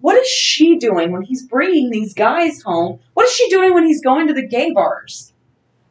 What 0.00 0.16
is 0.16 0.26
she 0.26 0.76
doing 0.78 1.12
when 1.12 1.22
he's 1.22 1.46
bringing 1.46 1.90
these 1.90 2.12
guys 2.12 2.62
home? 2.62 2.98
What 3.14 3.26
is 3.26 3.32
she 3.32 3.48
doing 3.48 3.72
when 3.72 3.86
he's 3.86 4.02
going 4.02 4.26
to 4.26 4.34
the 4.34 4.46
gay 4.46 4.72
bars? 4.72 5.32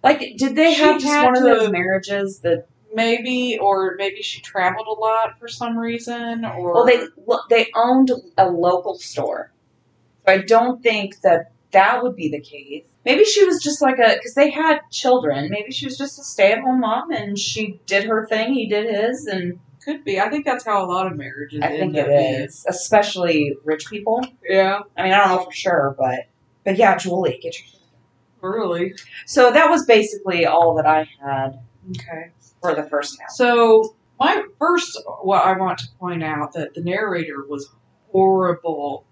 Like, 0.04 0.20
did 0.38 0.56
they 0.56 0.74
She 0.74 0.82
have 0.82 1.00
just 1.00 1.24
one 1.24 1.38
of 1.38 1.44
those 1.44 1.72
marriages 1.72 2.40
that 2.40 2.68
Maybe, 2.94 3.58
or 3.60 3.96
maybe 3.98 4.22
she 4.22 4.42
traveled 4.42 4.88
a 4.88 5.00
lot 5.00 5.40
for 5.40 5.48
some 5.48 5.78
reason, 5.78 6.46
or 6.46 6.74
Well, 6.74 6.86
they 6.86 7.08
they 7.50 7.72
owned 7.76 8.12
a 8.38 8.50
local 8.50 8.98
store, 8.98 9.52
so 10.26 10.34
I 10.34 10.40
don't 10.40 10.82
think 10.84 11.22
that 11.22 11.52
that 11.72 12.04
would 12.04 12.16
be 12.16 12.30
the 12.30 12.42
case. 12.42 12.84
Maybe 13.06 13.24
she 13.24 13.46
was 13.46 13.62
just 13.64 13.82
like 13.82 13.98
a 13.98 14.16
because 14.16 14.36
they 14.36 14.50
had 14.50 14.80
children. 14.92 15.50
Maybe 15.50 15.72
she 15.72 15.86
was 15.86 15.98
just 15.98 16.20
a 16.20 16.24
stay 16.24 16.52
at 16.52 16.60
home 16.60 16.82
mom 16.82 17.12
and 17.12 17.38
she 17.38 17.80
did 17.86 18.04
her 18.06 18.28
thing, 18.28 18.54
he 18.54 18.68
did 18.68 18.94
his, 18.94 19.26
and 19.26 19.60
could 19.84 20.04
be. 20.04 20.20
I 20.20 20.30
think 20.30 20.46
that's 20.46 20.66
how 20.66 20.86
a 20.86 20.88
lot 20.88 21.08
of 21.08 21.18
marriages. 21.18 21.62
I 21.62 21.70
think 21.70 21.96
it 21.96 22.02
up 22.02 22.08
being. 22.08 22.48
especially 22.68 23.58
rich 23.64 23.88
people. 23.90 24.24
Yeah, 24.48 24.82
I 24.98 25.04
mean, 25.04 25.14
I 25.14 25.18
don't 25.18 25.38
know 25.38 25.46
for 25.46 25.52
sure, 25.52 25.96
but 25.98 26.28
but 26.64 26.78
yeah, 26.78 26.96
Julie, 26.98 27.40
get 27.42 27.56
your. 27.60 28.52
really. 28.52 28.94
So 29.26 29.52
that 29.52 29.70
was 29.70 29.86
basically 29.86 30.46
all 30.46 30.76
that 30.76 30.86
I 30.86 31.10
had 31.24 31.60
Okay. 31.90 32.30
For 32.62 32.76
the 32.76 32.84
first 32.84 33.20
half. 33.20 33.32
So 33.32 33.96
my 34.20 34.44
first, 34.60 35.02
what 35.24 35.44
I 35.44 35.58
want 35.58 35.80
to 35.80 35.88
point 36.00 36.24
out 36.24 36.54
that 36.54 36.74
the 36.74 36.82
narrator 36.82 37.44
was 37.48 37.70
horrible. 38.12 39.06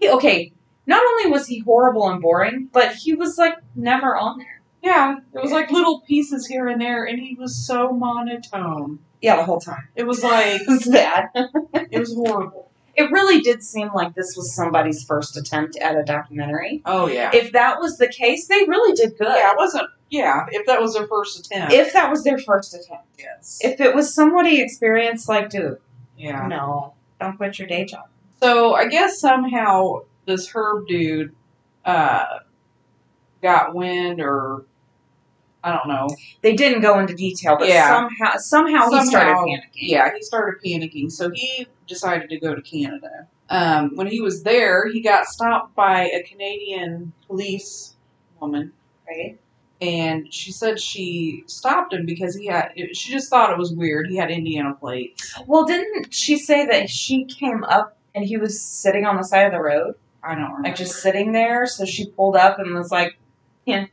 He, 0.00 0.08
okay, 0.10 0.52
not 0.86 1.02
only 1.04 1.30
was 1.30 1.46
he 1.46 1.60
horrible 1.60 2.08
and 2.08 2.20
boring, 2.20 2.68
but 2.72 2.94
he 2.94 3.14
was 3.14 3.38
like 3.38 3.56
never 3.74 4.16
on 4.16 4.38
there. 4.38 4.60
Yeah, 4.82 5.16
it 5.34 5.40
was 5.40 5.50
like 5.52 5.70
little 5.70 6.00
pieces 6.00 6.46
here 6.46 6.68
and 6.68 6.78
there, 6.80 7.04
and 7.06 7.18
he 7.18 7.34
was 7.36 7.56
so 7.66 7.90
monotone. 7.92 8.98
Yeah, 9.22 9.36
the 9.36 9.44
whole 9.44 9.60
time. 9.60 9.88
It 9.96 10.06
was 10.06 10.22
like 10.22 10.60
It 10.60 10.68
was 10.68 10.86
bad. 10.86 11.30
it 11.90 11.98
was 11.98 12.12
horrible. 12.14 12.70
It 12.96 13.10
really 13.10 13.40
did 13.40 13.62
seem 13.62 13.90
like 13.94 14.14
this 14.14 14.34
was 14.36 14.54
somebody's 14.54 15.02
first 15.02 15.36
attempt 15.36 15.76
at 15.76 15.96
a 15.96 16.04
documentary. 16.04 16.82
Oh 16.84 17.06
yeah. 17.08 17.30
If 17.32 17.52
that 17.52 17.80
was 17.80 17.96
the 17.96 18.08
case, 18.08 18.46
they 18.46 18.64
really 18.68 18.94
did 18.94 19.16
good. 19.18 19.26
yeah, 19.28 19.52
it 19.52 19.56
wasn't. 19.56 19.88
Yeah, 20.14 20.46
if 20.50 20.64
that 20.66 20.80
was 20.80 20.94
their 20.94 21.06
first 21.08 21.38
attempt. 21.40 21.72
If 21.72 21.92
that 21.92 22.08
was 22.10 22.22
their 22.22 22.38
first 22.38 22.72
attempt. 22.74 23.06
yes. 23.18 23.58
If 23.62 23.80
it 23.80 23.94
was 23.94 24.14
somebody 24.14 24.60
experienced, 24.60 25.28
like, 25.28 25.50
dude, 25.50 25.78
yeah. 26.16 26.46
no, 26.46 26.94
don't 27.20 27.36
quit 27.36 27.58
your 27.58 27.66
day 27.66 27.84
job. 27.84 28.06
So 28.40 28.74
I 28.74 28.86
guess 28.86 29.18
somehow 29.18 30.02
this 30.26 30.48
Herb 30.54 30.86
dude 30.86 31.34
uh, 31.84 32.24
got 33.42 33.74
wind, 33.74 34.20
or 34.20 34.64
I 35.64 35.72
don't 35.72 35.88
know. 35.88 36.08
They 36.42 36.54
didn't 36.54 36.82
go 36.82 36.98
into 37.00 37.14
detail, 37.14 37.56
but 37.58 37.68
Yeah. 37.68 37.88
somehow, 37.88 38.36
somehow, 38.36 38.90
he 38.90 39.06
started 39.06 39.34
panicking. 39.34 39.70
Yeah, 39.74 40.14
he 40.14 40.22
started 40.22 40.60
panicking, 40.64 41.10
so 41.10 41.30
he 41.34 41.66
decided 41.88 42.30
to 42.30 42.38
go 42.38 42.54
to 42.54 42.62
Canada. 42.62 43.26
Um, 43.50 43.96
when 43.96 44.06
he 44.06 44.20
was 44.20 44.42
there, 44.44 44.88
he 44.88 45.00
got 45.00 45.26
stopped 45.26 45.74
by 45.74 46.04
a 46.10 46.22
Canadian 46.22 47.12
police 47.26 47.94
woman, 48.40 48.72
Right? 49.08 49.38
And 49.84 50.32
she 50.32 50.50
said 50.52 50.80
she 50.80 51.44
stopped 51.46 51.92
him 51.92 52.06
because 52.06 52.34
he 52.36 52.46
had. 52.46 52.72
She 52.92 53.12
just 53.12 53.28
thought 53.28 53.50
it 53.52 53.58
was 53.58 53.72
weird. 53.72 54.08
He 54.08 54.16
had 54.16 54.30
Indiana 54.30 54.74
plates. 54.74 55.36
Well, 55.46 55.64
didn't 55.64 56.12
she 56.14 56.38
say 56.38 56.66
that 56.66 56.88
she 56.88 57.24
came 57.24 57.64
up 57.64 57.96
and 58.14 58.24
he 58.24 58.36
was 58.36 58.60
sitting 58.62 59.04
on 59.04 59.16
the 59.16 59.24
side 59.24 59.46
of 59.46 59.52
the 59.52 59.60
road, 59.60 59.94
I 60.22 60.34
don't 60.34 60.44
remember. 60.44 60.68
like 60.68 60.76
just 60.76 60.96
sitting 61.02 61.32
there? 61.32 61.66
So 61.66 61.84
she 61.84 62.06
pulled 62.06 62.36
up 62.36 62.58
and 62.58 62.74
was 62.74 62.90
like, 62.90 63.18
"Yeah, 63.66 63.86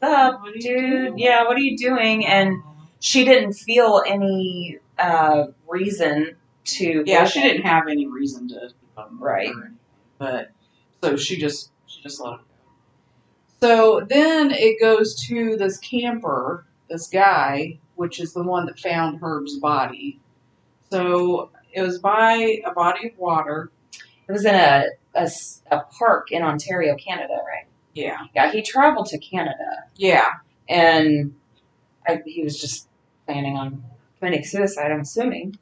what's 0.00 0.14
up, 0.14 0.40
What 0.42 0.54
dude? 0.54 0.62
doing?" 0.62 1.18
Yeah, 1.18 1.44
what 1.44 1.56
are 1.56 1.60
you 1.60 1.76
doing?" 1.76 2.26
And 2.26 2.62
she 3.00 3.24
didn't 3.24 3.52
feel 3.52 4.02
any 4.06 4.78
uh, 4.98 5.46
reason 5.68 6.36
to. 6.64 7.04
Yeah, 7.06 7.24
she 7.26 7.40
didn't 7.42 7.62
have 7.62 7.88
any 7.88 8.06
reason 8.06 8.48
to 8.48 8.70
um, 8.96 9.18
Right. 9.20 9.50
But 10.18 10.50
so 11.02 11.16
she 11.16 11.36
just 11.38 11.70
she 11.86 12.02
just 12.02 12.20
let 12.20 12.34
him 12.34 12.38
go. 12.38 12.44
So 13.64 14.04
then 14.06 14.50
it 14.50 14.78
goes 14.78 15.14
to 15.28 15.56
this 15.56 15.78
camper, 15.78 16.66
this 16.90 17.06
guy, 17.08 17.78
which 17.94 18.20
is 18.20 18.34
the 18.34 18.42
one 18.42 18.66
that 18.66 18.78
found 18.78 19.20
Herb's 19.22 19.58
body. 19.58 20.20
So 20.90 21.48
it 21.72 21.80
was 21.80 21.98
by 21.98 22.60
a 22.66 22.72
body 22.74 23.08
of 23.08 23.18
water. 23.18 23.70
It 24.28 24.32
was 24.32 24.44
in 24.44 24.54
a, 24.54 24.84
a 25.14 25.30
a 25.70 25.80
park 25.98 26.30
in 26.30 26.42
Ontario, 26.42 26.94
Canada, 26.96 27.32
right? 27.36 27.64
Yeah. 27.94 28.18
Yeah, 28.34 28.52
he 28.52 28.60
traveled 28.60 29.06
to 29.06 29.18
Canada 29.18 29.84
Yeah. 29.96 30.28
and 30.68 31.34
I, 32.06 32.20
he 32.26 32.42
was 32.44 32.60
just 32.60 32.86
planning 33.26 33.56
on 33.56 33.82
committing 34.18 34.44
suicide. 34.44 34.92
I'm 34.92 35.00
assuming. 35.00 35.56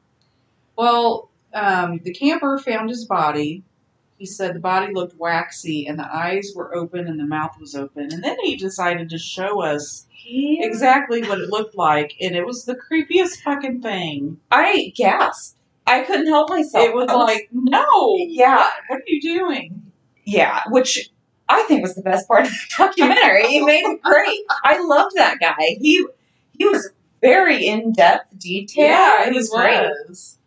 Well, 0.76 1.30
um, 1.54 2.00
the 2.02 2.12
camper 2.12 2.59
found 2.59 2.90
his 2.90 3.04
body. 3.04 3.62
He 4.23 4.26
said 4.26 4.55
the 4.55 4.61
body 4.61 4.95
looked 4.95 5.19
waxy 5.19 5.85
and 5.85 5.99
the 5.99 6.09
eyes 6.09 6.52
were 6.55 6.73
open 6.76 7.09
and 7.09 7.19
the 7.19 7.26
mouth 7.26 7.59
was 7.59 7.75
open. 7.75 8.12
And 8.12 8.23
then 8.23 8.37
he 8.45 8.55
decided 8.55 9.11
to 9.11 9.19
show 9.19 9.62
us 9.62 10.07
He 10.11 10.61
exactly 10.62 11.25
what 11.25 11.41
it 11.41 11.50
looked 11.50 11.75
like, 11.75 12.14
and 12.21 12.37
it 12.37 12.47
was 12.47 12.64
the 12.64 12.76
creepiest 12.76 13.43
fucking 13.43 13.83
thing. 13.83 14.38
I 14.52 14.93
gasped. 14.95 15.57
I 15.88 16.02
couldn't 16.02 16.29
help 16.29 16.50
myself. 16.50 16.85
It 16.85 16.95
was 16.95 17.09
I 17.09 17.14
like, 17.14 17.49
no, 17.50 18.14
yeah, 18.17 18.64
what 18.87 19.00
are 19.00 19.09
you 19.09 19.21
doing? 19.21 19.91
yeah, 20.25 20.61
which 20.69 21.11
I 21.49 21.64
think 21.64 21.83
was 21.83 21.97
the 21.97 22.02
best 22.02 22.29
part 22.29 22.45
of 22.47 22.52
the 22.52 22.75
documentary. 22.79 23.49
He 23.49 23.61
made 23.61 23.83
it 23.85 24.02
great. 24.02 24.43
I 24.62 24.81
loved 24.85 25.17
that 25.17 25.41
guy. 25.41 25.79
He 25.81 26.07
he 26.57 26.64
was 26.64 26.91
very 27.21 27.67
in 27.67 27.91
depth 27.93 28.38
detail. 28.38 29.26
it 29.26 29.35
was 29.35 29.50
great. 29.50 29.91
was. 30.09 30.38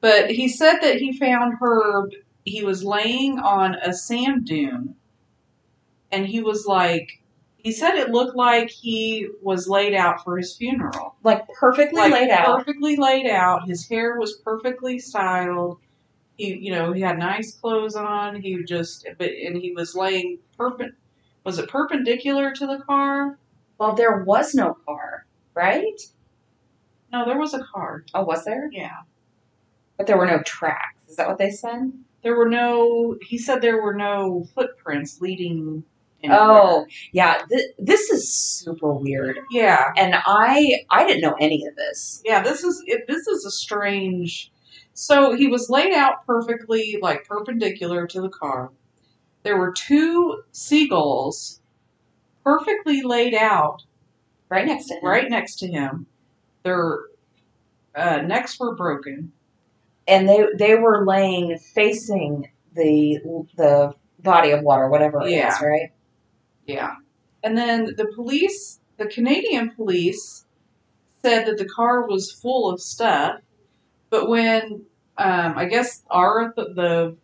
But 0.00 0.30
he 0.30 0.46
said 0.46 0.78
that 0.82 0.98
he 0.98 1.12
found 1.12 1.54
Herb. 1.60 2.12
He 2.50 2.64
was 2.64 2.82
laying 2.84 3.38
on 3.38 3.76
a 3.76 3.92
sand 3.92 4.44
dune, 4.46 4.96
and 6.10 6.26
he 6.26 6.40
was 6.40 6.66
like, 6.66 7.22
he 7.58 7.72
said 7.72 7.94
it 7.94 8.10
looked 8.10 8.36
like 8.36 8.70
he 8.70 9.28
was 9.42 9.68
laid 9.68 9.94
out 9.94 10.24
for 10.24 10.36
his 10.36 10.56
funeral. 10.56 11.14
Like 11.22 11.46
perfectly 11.48 12.00
like 12.00 12.12
laid 12.12 12.30
out. 12.30 12.56
perfectly 12.56 12.96
laid 12.96 13.26
out. 13.26 13.68
His 13.68 13.88
hair 13.88 14.18
was 14.18 14.38
perfectly 14.44 14.98
styled. 14.98 15.78
He, 16.38 16.56
you 16.56 16.72
know, 16.72 16.92
he 16.92 17.02
had 17.02 17.18
nice 17.18 17.54
clothes 17.54 17.94
on. 17.96 18.40
He 18.40 18.64
just, 18.64 19.06
but 19.18 19.28
and 19.30 19.56
he 19.56 19.72
was 19.72 19.94
laying 19.94 20.38
perpen. 20.58 20.92
Was 21.44 21.58
it 21.58 21.68
perpendicular 21.68 22.52
to 22.52 22.66
the 22.66 22.78
car? 22.78 23.38
Well, 23.78 23.94
there 23.94 24.24
was 24.24 24.54
no 24.54 24.76
car, 24.86 25.26
right? 25.54 26.00
No, 27.12 27.24
there 27.24 27.38
was 27.38 27.54
a 27.54 27.62
car. 27.62 28.04
Oh, 28.14 28.24
was 28.24 28.44
there? 28.44 28.68
Yeah, 28.72 29.00
But 29.96 30.06
there 30.06 30.16
were 30.18 30.26
no 30.26 30.42
tracks. 30.42 30.96
Is 31.08 31.16
that 31.16 31.28
what 31.28 31.38
they 31.38 31.50
said? 31.50 31.92
There 32.22 32.36
were 32.36 32.48
no. 32.48 33.16
He 33.22 33.38
said 33.38 33.60
there 33.62 33.82
were 33.82 33.94
no 33.94 34.46
footprints 34.54 35.20
leading. 35.20 35.84
Anywhere. 36.22 36.38
Oh, 36.42 36.86
yeah. 37.12 37.40
Th- 37.48 37.70
this 37.78 38.10
is 38.10 38.30
super 38.30 38.92
weird, 38.92 39.38
yeah, 39.50 39.86
and 39.96 40.14
I 40.26 40.82
I 40.90 41.06
didn't 41.06 41.22
know 41.22 41.34
any 41.40 41.64
of 41.66 41.74
this. 41.76 42.20
yeah. 42.26 42.42
This 42.42 42.62
is 42.62 42.82
it, 42.86 43.06
this 43.08 43.26
is 43.26 43.46
a 43.46 43.50
strange. 43.50 44.52
So 44.92 45.34
he 45.34 45.46
was 45.46 45.70
laid 45.70 45.94
out 45.94 46.26
perfectly, 46.26 46.98
like 47.00 47.24
perpendicular 47.24 48.06
to 48.08 48.20
the 48.20 48.28
car. 48.28 48.70
There 49.44 49.56
were 49.56 49.72
two 49.72 50.42
seagulls, 50.52 51.62
perfectly 52.44 53.00
laid 53.02 53.32
out 53.34 53.82
Right 54.50 54.66
next 54.66 54.88
to 54.88 54.94
him. 54.96 55.04
right 55.04 55.30
next 55.30 55.56
to 55.60 55.68
him. 55.68 56.06
Their 56.64 56.98
uh, 57.94 58.20
necks 58.22 58.60
were 58.60 58.74
broken. 58.74 59.32
And 60.10 60.28
they 60.28 60.44
they 60.58 60.74
were 60.74 61.06
laying 61.06 61.56
facing 61.58 62.50
the 62.74 63.18
the 63.56 63.94
body 64.18 64.50
of 64.50 64.62
water, 64.62 64.88
whatever 64.88 65.22
it 65.22 65.26
is, 65.28 65.32
Yeah. 65.32 65.64
right? 65.64 65.92
Yeah. 66.66 66.94
And 67.42 67.56
then 67.56 67.94
the 67.96 68.06
police, 68.14 68.80
the 68.98 69.06
Canadian 69.06 69.70
police, 69.70 70.44
said 71.22 71.46
that 71.46 71.56
the 71.56 71.64
car 71.68 72.06
was 72.06 72.30
full 72.30 72.70
of 72.70 72.80
stuff. 72.80 73.40
But 74.10 74.28
when 74.28 74.84
um, 75.16 75.56
I 75.56 75.64
guess 75.66 76.02
our 76.10 76.52
the 76.56 77.16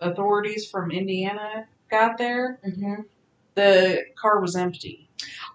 authorities 0.00 0.68
from 0.70 0.90
Indiana 0.90 1.66
got 1.90 2.18
there, 2.18 2.60
hmm 2.64 3.02
the 3.54 4.02
car 4.16 4.40
was 4.40 4.56
empty. 4.56 5.06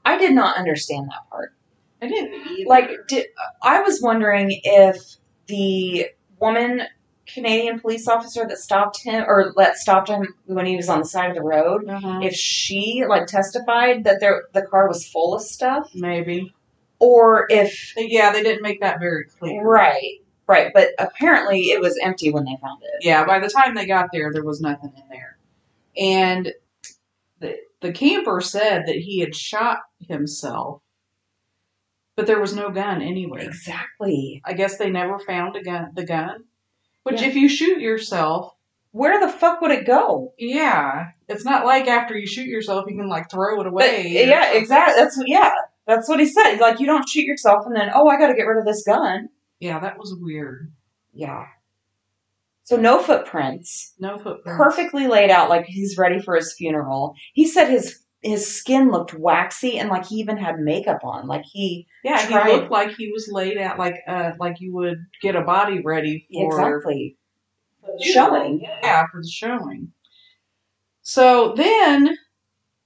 I 0.05 0.19
did 0.19 0.33
not 0.33 0.55
understand 0.55 1.07
that 1.09 1.27
part. 1.31 1.53
I 1.99 2.07
didn't 2.07 2.33
either. 2.51 2.69
Like, 2.69 2.91
did, 3.07 3.25
I 3.63 3.81
was 3.81 4.03
wondering 4.03 4.59
if 4.63 5.15
the 5.47 6.05
woman 6.39 6.83
Canadian 7.25 7.79
police 7.79 8.07
officer 8.07 8.45
that 8.47 8.57
stopped 8.57 9.03
him 9.03 9.25
or 9.27 9.53
that 9.57 9.75
stopped 9.77 10.07
him 10.09 10.33
when 10.45 10.65
he 10.65 10.77
was 10.77 10.87
on 10.87 10.99
the 10.99 11.05
side 11.05 11.29
of 11.29 11.35
the 11.35 11.41
road, 11.43 11.87
uh 11.89 12.19
if 12.23 12.33
she 12.33 13.03
like 13.07 13.27
testified 13.27 14.05
that 14.05 14.19
there 14.21 14.43
the 14.53 14.61
car 14.61 14.87
was 14.87 15.07
full 15.07 15.35
of 15.35 15.41
stuff, 15.41 15.91
maybe. 15.93 16.53
or 16.99 17.45
if 17.49 17.93
Yeah, 17.97 18.31
they 18.31 18.43
didn't 18.43 18.61
make 18.63 18.79
that 18.81 18.99
very 18.99 19.25
clear. 19.25 19.61
right, 19.61 20.21
right. 20.47 20.71
But 20.73 20.91
apparently 20.99 21.71
it 21.71 21.81
was 21.81 21.99
empty 22.01 22.31
when 22.31 22.45
they 22.45 22.57
found 22.61 22.81
it. 22.83 23.05
Yeah, 23.05 23.25
by 23.25 23.39
the 23.39 23.49
time 23.49 23.75
they 23.75 23.85
got 23.85 24.09
there, 24.13 24.31
there 24.31 24.43
was 24.45 24.61
nothing 24.61 24.93
in 24.95 25.03
there. 25.09 25.37
And 25.97 26.53
the, 27.39 27.57
the 27.81 27.91
camper 27.91 28.39
said 28.39 28.85
that 28.85 28.95
he 28.95 29.19
had 29.19 29.35
shot 29.35 29.79
himself, 30.07 30.81
but 32.17 32.27
there 32.27 32.41
was 32.41 32.53
no 32.55 32.69
gun 32.71 33.01
anywhere. 33.01 33.41
Exactly. 33.43 34.41
I 34.43 34.51
guess 34.53 34.77
they 34.77 34.89
never 34.89 35.19
found 35.19 35.55
a 35.55 35.63
gun, 35.63 35.91
the 35.93 36.03
gun. 36.05 36.43
Which, 37.03 37.21
Yeah. 37.21 37.27
if 37.29 37.35
you 37.35 37.47
shoot 37.47 37.79
yourself, 37.79 38.53
Where 38.91 39.19
the 39.25 39.31
fuck 39.31 39.61
would 39.61 39.71
it 39.71 39.85
go? 39.85 40.33
yeah, 40.37 41.11
it's 41.29 41.45
not 41.45 41.65
like 41.65 41.87
after 41.87 42.17
you 42.17 42.25
shoot 42.27 42.47
yourself, 42.47 42.85
you 42.89 42.97
can 42.97 43.07
like 43.07 43.29
throw 43.31 43.61
it 43.61 43.67
away. 43.67 44.05
or 44.23 44.27
yeah, 44.27 44.51
exactly. 44.53 44.95
That's 45.01 45.15
what. 45.17 45.27
Yeah, 45.29 45.51
that's 45.85 46.09
what 46.09 46.19
he 46.19 46.25
said. 46.25 46.51
He's 46.51 46.59
like, 46.59 46.79
you 46.79 46.85
don't 46.87 47.07
shoot 47.07 47.25
yourself, 47.25 47.65
and 47.65 47.75
then 47.75 47.91
oh, 47.93 48.07
I 48.07 48.17
got 48.17 48.27
to 48.27 48.33
get 48.33 48.43
rid 48.47 48.57
of 48.57 48.65
this 48.65 48.83
gun. 48.83 49.29
Yeah, 49.59 49.79
that 49.79 49.97
was 49.99 50.15
weird. 50.19 50.71
Yeah. 51.13 51.45
So 52.63 52.75
no 52.75 53.01
footprints. 53.01 53.93
No 53.99 54.17
footprints. 54.17 54.57
perfectly 54.57 55.07
laid 55.07 55.29
out 55.29 55.49
like 55.49 55.65
he's 55.65 55.97
ready 55.97 56.19
for 56.19 56.35
his 56.35 56.53
funeral. 56.53 57.13
He 57.33 57.47
said 57.47 57.69
his 57.69 57.99
his 58.27 58.45
skin 58.59 58.91
looked 58.91 59.13
waxy 59.13 59.79
and 59.79 59.89
like 59.89 60.05
he 60.05 60.15
even 60.15 60.37
had 60.37 60.59
makeup 60.59 60.99
on. 61.03 61.27
Like 61.27 61.43
he 61.45 61.87
Yeah, 62.03 62.25
tried- 62.27 62.47
he 62.49 62.53
looked 62.55 62.71
like 62.71 62.91
he 62.95 63.11
was 63.11 63.27
laid 63.31 63.57
out, 63.57 63.79
like 63.79 63.95
uh, 64.07 64.31
like 64.39 64.59
you 64.59 64.73
would 64.73 65.05
get 65.21 65.35
a 65.35 65.41
body 65.41 65.81
ready 65.81 66.27
for 66.33 66.47
exactly 66.47 67.17
showing. 68.01 68.61
yeah, 68.61 69.05
for 69.11 69.21
the 69.21 69.29
showing. 69.29 69.91
So 71.01 71.53
then 71.55 72.17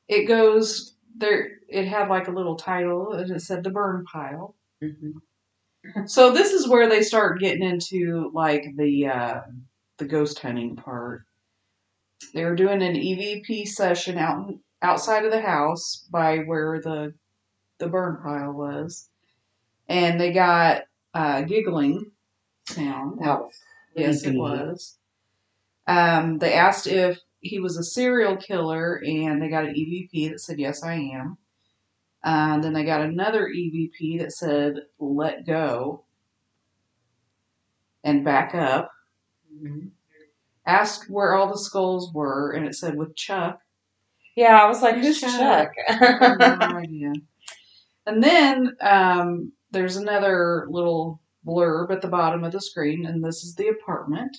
it 0.07 0.25
goes 0.25 0.95
there. 1.17 1.50
It 1.69 1.88
had 1.88 2.10
like 2.10 2.27
a 2.27 2.31
little 2.31 2.55
title, 2.55 3.13
and 3.13 3.31
it 3.31 3.41
said 3.41 3.63
the 3.63 3.69
burn 3.71 4.05
pile. 4.05 4.55
Mhm. 4.83 5.13
So 6.05 6.31
this 6.31 6.51
is 6.53 6.67
where 6.69 6.88
they 6.88 7.01
start 7.01 7.39
getting 7.39 7.63
into 7.63 8.29
like 8.36 8.65
the 8.77 9.07
uh, 9.07 9.41
the 9.98 10.05
ghost 10.05 10.38
hunting 10.38 10.75
part. 10.75 11.24
They 12.36 12.45
were 12.45 12.55
doing 12.55 12.83
an 12.83 12.93
EVP 12.95 13.67
session 13.67 14.19
out 14.19 14.53
outside 14.81 15.25
of 15.25 15.31
the 15.31 15.41
house 15.41 16.07
by 16.11 16.39
where 16.39 16.81
the 16.81 17.13
the 17.79 17.88
burn 17.89 18.17
pile 18.23 18.53
was, 18.53 19.09
and 19.89 20.19
they 20.19 20.31
got 20.33 20.83
uh, 21.13 21.41
giggling 21.43 22.11
sound. 22.67 23.19
Wow. 23.19 23.50
Yes, 23.95 24.23
it 24.23 24.35
was. 24.35 24.97
Um, 25.88 26.38
they 26.39 26.53
asked 26.53 26.88
if 26.88 27.19
he 27.41 27.59
was 27.59 27.77
a 27.77 27.83
serial 27.83 28.38
killer, 28.38 29.01
and 29.05 29.41
they 29.41 29.50
got 29.50 29.65
an 29.65 29.75
EVP 29.75 30.29
that 30.31 30.39
said, 30.39 30.59
Yes, 30.59 30.83
I 30.83 30.95
am. 30.95 31.38
Uh, 32.23 32.59
then 32.59 32.73
they 32.73 32.83
got 32.85 33.01
another 33.01 33.47
EVP 33.47 34.19
that 34.19 34.33
said, 34.33 34.75
Let 35.00 35.45
go 35.45 36.05
and 38.03 38.23
back 38.23 38.53
up. 38.55 38.91
Mhm. 39.53 39.91
Asked 40.65 41.09
where 41.09 41.35
all 41.35 41.50
the 41.51 41.59
skulls 41.59 42.13
were, 42.13 42.51
and 42.51 42.67
it 42.67 42.75
said, 42.75 42.97
With 42.97 43.15
Chuck. 43.15 43.61
Yeah, 44.35 44.61
I 44.63 44.67
was 44.67 44.81
like, 44.81 44.95
Who's 44.95 45.19
Chuck? 45.19 45.31
Chuck? 45.31 45.71
I 45.89 45.93
have 45.93 46.59
no 46.59 46.77
idea. 46.77 47.13
And 48.05 48.23
then 48.23 48.75
um, 48.81 49.51
there's 49.71 49.95
another 49.97 50.67
little 50.69 51.21
blurb 51.45 51.91
at 51.91 52.01
the 52.01 52.07
bottom 52.07 52.43
of 52.43 52.51
the 52.51 52.61
screen, 52.61 53.05
and 53.05 53.23
this 53.23 53.43
is 53.43 53.55
the 53.55 53.67
apartment. 53.67 54.35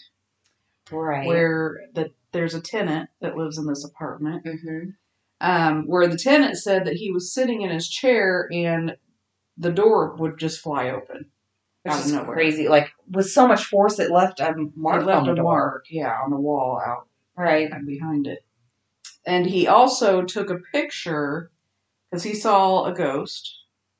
right. 0.91 1.27
where 1.27 1.81
the 1.95 2.11
there's 2.33 2.55
a 2.55 2.61
tenant 2.61 3.11
that 3.21 3.37
lives 3.37 3.59
in 3.59 3.67
this 3.67 3.85
apartment. 3.85 4.47
hmm 4.47 4.91
Um, 5.41 5.87
where 5.87 6.07
the 6.09 6.17
tenant 6.17 6.57
said 6.57 6.87
that 6.87 6.95
he 6.97 7.11
was 7.13 7.33
sitting 7.35 7.61
in 7.63 7.71
his 7.71 7.89
chair 7.89 8.49
and 8.53 8.97
the 9.59 9.71
door 9.73 10.15
would 10.17 10.39
just 10.39 10.61
fly 10.61 10.89
open. 10.91 11.27
Which 11.83 11.93
Out 11.93 12.01
of 12.01 12.07
is 12.07 12.13
nowhere. 12.13 12.35
crazy. 12.35 12.69
Like 12.69 12.91
with 13.11 13.29
so 13.29 13.47
much 13.47 13.65
force, 13.67 13.99
it 13.99 14.11
left 14.11 14.41
a 14.41 14.55
mark 14.75 15.03
it 15.03 15.07
left 15.07 15.19
on 15.21 15.27
the 15.27 15.33
a 15.33 15.37
door. 15.37 15.45
mark, 15.45 15.85
yeah, 15.91 16.17
on 16.25 16.31
the 16.31 16.41
wall 16.41 16.81
out 16.85 17.07
Right. 17.37 17.71
behind 17.87 18.27
it. 18.27 18.45
And 19.27 19.47
he 19.47 19.67
also 19.69 20.23
took 20.23 20.51
a 20.51 20.59
picture 20.73 21.51
because 22.11 22.25
he 22.25 22.35
saw 22.35 22.85
a 22.85 22.95
ghost, 22.95 23.51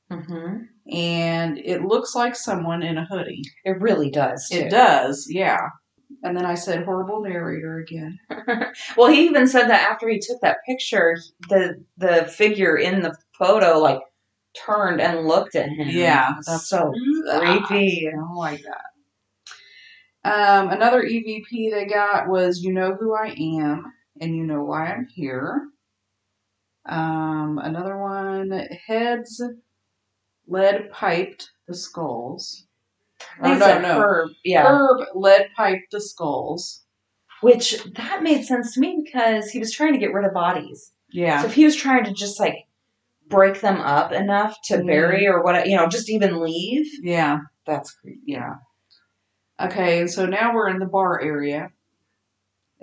hmm 0.09 0.63
and 0.91 1.57
it 1.59 1.81
looks 1.83 2.13
like 2.13 2.35
someone 2.35 2.83
in 2.83 2.97
a 2.97 3.05
hoodie. 3.05 3.41
It 3.63 3.79
really 3.79 4.11
does. 4.11 4.49
Too. 4.49 4.57
It 4.57 4.69
does, 4.69 5.27
yeah. 5.29 5.69
And 6.23 6.35
then 6.35 6.45
I 6.45 6.55
said, 6.55 6.83
horrible 6.83 7.21
narrator 7.21 7.79
again. 7.79 8.19
Well, 8.97 9.11
he 9.11 9.25
even 9.25 9.47
said 9.47 9.67
that 9.69 9.89
after 9.89 10.09
he 10.09 10.19
took 10.19 10.41
that 10.41 10.57
picture, 10.67 11.15
the 11.49 11.83
the 11.97 12.25
figure 12.25 12.75
in 12.75 13.01
the 13.01 13.15
photo 13.37 13.77
like 13.79 13.99
turned 14.65 14.99
and 14.99 15.27
looked 15.27 15.55
at 15.55 15.69
him. 15.69 15.87
Yeah, 15.89 16.33
that's 16.45 16.67
so 16.67 16.91
creepy. 17.39 18.07
I 18.07 18.11
don't 18.11 18.35
like 18.35 18.61
that. 18.63 18.93
Um, 20.25 20.69
another 20.69 21.03
EVP 21.03 21.71
they 21.71 21.85
got 21.85 22.27
was 22.27 22.61
"You 22.61 22.73
know 22.73 22.95
who 22.95 23.13
I 23.15 23.35
am, 23.37 23.93
and 24.19 24.35
you 24.35 24.43
know 24.43 24.63
why 24.63 24.87
I'm 24.87 25.07
here." 25.07 25.67
Um, 26.85 27.59
another 27.63 27.97
one 27.97 28.51
heads 28.87 29.41
lead 30.47 30.91
piped 30.91 31.51
the 31.67 31.75
skulls. 31.75 32.67
It's 33.43 33.59
no, 33.59 33.77
a 33.77 33.81
no. 33.81 33.99
herb. 33.99 34.31
Yeah. 34.43 34.67
Herb 34.67 35.07
lead 35.15 35.47
piped 35.55 35.91
the 35.91 36.01
skulls. 36.01 36.81
Which 37.41 37.83
that 37.95 38.23
made 38.23 38.45
sense 38.45 38.73
to 38.73 38.79
me 38.79 39.01
because 39.03 39.49
he 39.49 39.59
was 39.59 39.71
trying 39.73 39.93
to 39.93 39.99
get 39.99 40.13
rid 40.13 40.25
of 40.25 40.33
bodies. 40.33 40.93
Yeah. 41.11 41.41
So 41.41 41.47
if 41.47 41.53
he 41.53 41.65
was 41.65 41.75
trying 41.75 42.05
to 42.05 42.13
just 42.13 42.39
like 42.39 42.67
break 43.27 43.59
them 43.59 43.81
up 43.81 44.13
enough 44.13 44.55
to 44.65 44.77
Mhm. 44.77 44.87
bury 44.87 45.27
or 45.27 45.43
what, 45.43 45.67
you 45.67 45.75
know, 45.75 45.87
just 45.87 46.09
even 46.09 46.39
leave, 46.39 46.87
yeah, 47.01 47.39
that's 47.65 47.97
yeah. 48.25 48.55
Okay, 49.59 50.07
so 50.07 50.25
now 50.25 50.53
we're 50.53 50.69
in 50.69 50.79
the 50.79 50.85
bar 50.85 51.19
area. 51.21 51.71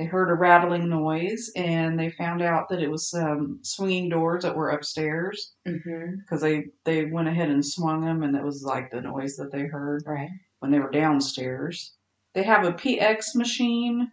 They 0.00 0.06
heard 0.06 0.30
a 0.30 0.34
rattling 0.34 0.88
noise, 0.88 1.50
and 1.56 2.00
they 2.00 2.08
found 2.08 2.40
out 2.40 2.70
that 2.70 2.80
it 2.80 2.90
was 2.90 3.12
um, 3.12 3.58
swinging 3.60 4.08
doors 4.08 4.44
that 4.44 4.56
were 4.56 4.70
upstairs. 4.70 5.52
Mm-hmm. 5.68 6.20
because 6.20 6.40
they 6.40 6.68
they 6.84 7.04
went 7.04 7.28
ahead 7.28 7.50
and 7.50 7.62
swung 7.62 8.00
them, 8.00 8.22
and 8.22 8.34
it 8.34 8.42
was 8.42 8.62
like 8.64 8.90
the 8.90 9.02
noise 9.02 9.36
that 9.36 9.52
they 9.52 9.64
heard 9.66 10.02
Right. 10.06 10.30
when 10.60 10.70
they 10.70 10.78
were 10.78 10.90
downstairs. 10.90 11.92
They 12.32 12.42
have 12.44 12.64
a 12.64 12.72
PX 12.72 13.34
machine, 13.34 14.10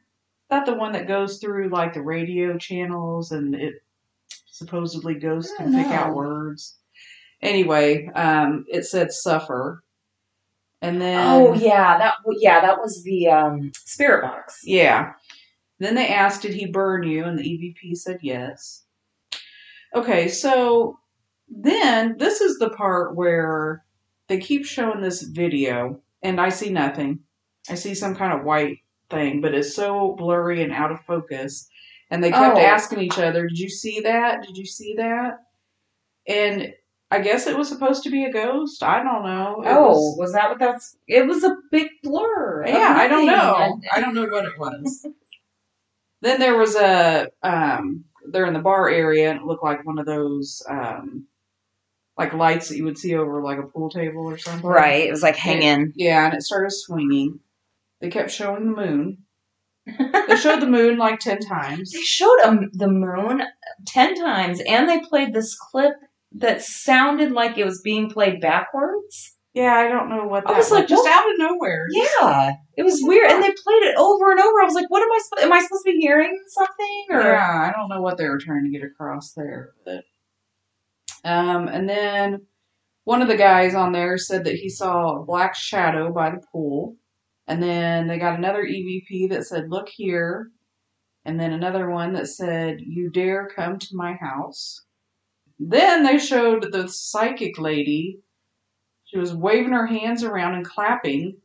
not 0.51 0.65
the 0.65 0.73
one 0.73 0.91
that 0.91 1.07
goes 1.07 1.37
through 1.37 1.69
like 1.69 1.93
the 1.93 2.01
radio 2.01 2.57
channels, 2.57 3.31
and 3.31 3.55
it 3.55 3.75
supposedly 4.45 5.13
ghosts 5.13 5.53
I 5.57 5.63
can 5.63 5.73
pick 5.73 5.87
out 5.87 6.13
words. 6.15 6.75
Anyway, 7.41 8.07
um, 8.13 8.65
it 8.67 8.83
said 8.83 9.13
suffer, 9.13 9.85
and 10.81 10.99
then 10.99 11.25
Oh 11.31 11.53
yeah, 11.53 11.97
that 11.97 12.15
yeah 12.41 12.59
that 12.59 12.77
was 12.77 13.03
the 13.03 13.29
um, 13.29 13.71
spirit 13.85 14.23
box. 14.23 14.59
yeah. 14.65 15.13
Then 15.79 15.95
they 15.95 16.07
asked, 16.09 16.41
Did 16.41 16.53
he 16.53 16.65
burn 16.65 17.03
you? 17.03 17.23
And 17.25 17.37
the 17.37 17.43
EVP 17.43 17.95
said 17.97 18.19
yes. 18.21 18.83
Okay, 19.95 20.27
so 20.27 20.99
then 21.49 22.17
this 22.17 22.41
is 22.41 22.57
the 22.59 22.69
part 22.71 23.15
where 23.15 23.83
they 24.27 24.39
keep 24.39 24.65
showing 24.65 25.01
this 25.01 25.21
video, 25.21 26.01
and 26.21 26.41
I 26.41 26.49
see 26.49 26.69
nothing. 26.69 27.19
I 27.69 27.75
see 27.75 27.93
some 27.95 28.15
kind 28.15 28.33
of 28.33 28.43
white 28.45 28.79
thing, 29.09 29.39
but 29.41 29.53
it's 29.53 29.73
so 29.75 30.15
blurry 30.17 30.61
and 30.63 30.73
out 30.73 30.91
of 30.91 30.99
focus. 31.05 31.69
And 32.09 32.23
they 32.23 32.31
kept 32.31 32.57
Oh. 32.57 32.59
asking 32.59 32.99
each 33.01 33.19
other, 33.19 33.47
Did 33.47 33.59
you 33.59 33.69
see 33.69 34.01
that? 34.01 34.41
Did 34.45 34.57
you 34.57 34.65
see 34.65 34.95
that? 34.97 35.39
And 36.27 36.73
I 37.11 37.19
guess 37.21 37.47
it 37.47 37.57
was 37.57 37.69
supposed 37.69 38.03
to 38.03 38.09
be 38.09 38.25
a 38.25 38.31
ghost. 38.33 38.83
I 38.83 39.01
don't 39.01 39.23
know. 39.23 39.61
It 39.63 39.67
Oh, 39.71 39.87
was- 39.89 40.15
was 40.17 40.33
that 40.33 40.49
what 40.49 40.59
that's? 40.59 40.97
It 41.07 41.25
was 41.25 41.43
a 41.45 41.55
big 41.71 41.87
blur. 42.03 42.65
yeah, 42.67 42.95
I 42.97 43.07
don't 43.07 43.25
know. 43.25 43.55
And- 43.57 43.83
I 43.93 44.01
don't 44.01 44.13
know 44.13 44.25
what 44.25 44.43
it 44.45 44.57
was. 44.59 45.05
Then 46.21 46.39
there 46.39 46.57
was 46.57 46.75
a 46.75 47.29
um 47.43 48.05
they're 48.31 48.45
in 48.45 48.53
the 48.53 48.59
bar 48.59 48.89
area 48.89 49.29
and 49.29 49.39
it 49.39 49.45
looked 49.45 49.63
like 49.63 49.85
one 49.85 49.99
of 49.99 50.05
those 50.05 50.61
um 50.69 51.27
like 52.17 52.33
lights 52.33 52.69
that 52.69 52.77
you 52.77 52.83
would 52.83 52.97
see 52.97 53.15
over 53.15 53.41
like 53.41 53.59
a 53.59 53.63
pool 53.63 53.89
table 53.89 54.25
or 54.25 54.37
something. 54.37 54.67
Right, 54.67 55.07
it 55.07 55.11
was 55.11 55.21
like 55.21 55.35
hanging. 55.35 55.93
Yeah, 55.95 56.25
and 56.25 56.33
it 56.33 56.41
started 56.41 56.71
swinging. 56.71 57.39
They 58.01 58.09
kept 58.09 58.31
showing 58.31 58.65
the 58.65 58.75
moon. 58.75 59.17
They 60.27 60.35
showed 60.35 60.59
the 60.59 60.67
moon 60.67 60.97
like 60.97 61.19
10 61.19 61.39
times. 61.39 61.93
They 61.93 62.01
showed 62.01 62.39
um, 62.43 62.69
the 62.73 62.89
moon 62.89 63.43
ten 63.85 64.13
times, 64.15 64.59
and 64.67 64.89
they 64.89 64.99
played 64.99 65.33
this 65.33 65.55
clip 65.57 65.93
that 66.33 66.61
sounded 66.61 67.31
like 67.31 67.57
it 67.57 67.63
was 67.63 67.81
being 67.81 68.09
played 68.09 68.41
backwards. 68.41 69.36
Yeah, 69.57 69.73
I 69.73 69.87
don't 69.87 70.07
know 70.07 70.27
what 70.27 70.45
that 70.45 70.55
was 70.55 70.71
I 70.71 70.75
was 70.75 70.79
like, 70.81 70.87
just 70.87 71.03
what? 71.03 71.11
out 71.11 71.31
of 71.31 71.39
nowhere. 71.39 71.87
Yeah, 71.89 72.53
it 72.77 72.83
was 72.83 72.99
weird, 73.01 73.31
and 73.31 73.41
they 73.41 73.47
played 73.47 73.83
it 73.83 73.95
over 73.97 74.29
and 74.29 74.39
over. 74.39 74.61
I 74.61 74.65
was 74.65 74.75
like, 74.75 74.89
"What 74.89 75.01
am 75.01 75.11
I? 75.11 75.45
Am 75.45 75.51
I 75.51 75.63
supposed 75.63 75.83
to 75.83 75.93
be 75.93 75.99
hearing 75.99 76.39
something?" 76.47 77.05
Or 77.09 77.21
Yeah, 77.21 77.67
I 77.67 77.73
don't 77.75 77.89
know 77.89 77.99
what 77.99 78.17
they 78.19 78.29
were 78.29 78.37
trying 78.37 78.65
to 78.65 78.69
get 78.69 78.85
across 78.85 79.33
there, 79.33 79.71
but 79.83 80.03
um, 81.23 81.67
and 81.67 81.89
then 81.89 82.45
one 83.03 83.23
of 83.23 83.29
the 83.29 83.35
guys 83.35 83.73
on 83.73 83.93
there 83.93 84.19
said 84.19 84.43
that 84.43 84.53
he 84.53 84.69
saw 84.69 85.15
a 85.15 85.25
black 85.25 85.55
shadow 85.55 86.13
by 86.13 86.29
the 86.29 86.43
pool, 86.51 86.95
and 87.47 87.61
then 87.63 88.07
they 88.07 88.19
got 88.19 88.37
another 88.37 88.61
EVP 88.61 89.29
that 89.29 89.47
said, 89.47 89.71
"Look 89.71 89.89
here," 89.89 90.51
and 91.25 91.39
then 91.39 91.51
another 91.51 91.89
one 91.89 92.13
that 92.13 92.27
said, 92.27 92.79
"You 92.79 93.09
dare 93.09 93.47
come 93.47 93.79
to 93.79 93.95
my 93.95 94.13
house." 94.13 94.85
Then 95.57 96.03
they 96.03 96.19
showed 96.19 96.71
the 96.71 96.87
psychic 96.87 97.57
lady. 97.57 98.19
She 99.17 99.21
was 99.21 99.33
waving 99.33 99.71
her 99.71 99.87
hands 99.87 100.23
around 100.23 100.53
and 100.53 100.63
clapping, 100.63 101.37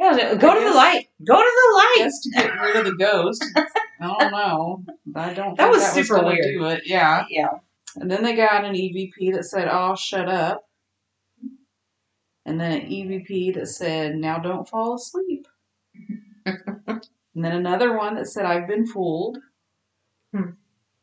yeah, 0.00 0.34
go 0.34 0.48
I 0.48 0.54
to 0.58 0.64
the 0.64 0.74
light. 0.74 1.08
Go 1.22 1.36
to 1.36 1.42
the 1.42 1.76
light. 1.76 2.06
just 2.06 2.22
to 2.22 2.30
get 2.30 2.58
rid 2.58 2.76
of 2.76 2.86
the 2.86 2.94
ghost. 2.94 3.44
I 3.54 4.06
don't 4.06 4.30
know. 4.32 4.82
I 5.14 5.34
don't. 5.34 5.54
That 5.58 5.64
think 5.64 5.74
was 5.74 5.82
that 5.82 5.92
super 5.92 6.22
gonna 6.22 6.28
weird. 6.28 6.80
Yeah. 6.86 7.26
Yeah. 7.28 7.50
And 7.96 8.10
then 8.10 8.22
they 8.22 8.34
got 8.34 8.64
an 8.64 8.72
EVP 8.72 9.34
that 9.34 9.44
said, 9.44 9.68
"Oh, 9.70 9.94
shut 9.94 10.26
up." 10.26 10.66
And 12.46 12.58
then 12.58 12.80
an 12.80 12.86
EVP 12.86 13.56
that 13.56 13.66
said, 13.66 14.16
"Now 14.16 14.38
don't 14.38 14.66
fall 14.66 14.94
asleep." 14.94 15.46
and 16.46 17.04
then 17.34 17.52
another 17.52 17.94
one 17.94 18.14
that 18.14 18.28
said, 18.28 18.46
"I've 18.46 18.66
been 18.66 18.86
fooled." 18.86 19.36
Hmm. 20.34 20.52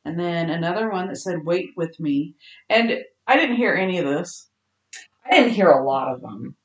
And 0.05 0.19
then 0.19 0.49
another 0.49 0.89
one 0.89 1.07
that 1.09 1.17
said, 1.17 1.45
"Wait 1.45 1.69
with 1.77 1.99
me." 1.99 2.33
And 2.67 2.97
I 3.27 3.35
didn't 3.35 3.57
hear 3.57 3.75
any 3.75 3.99
of 3.99 4.05
this. 4.05 4.48
I 5.29 5.35
didn't 5.35 5.53
hear 5.53 5.69
a 5.69 5.83
lot 5.85 6.13
of 6.13 6.21
them. 6.21 6.55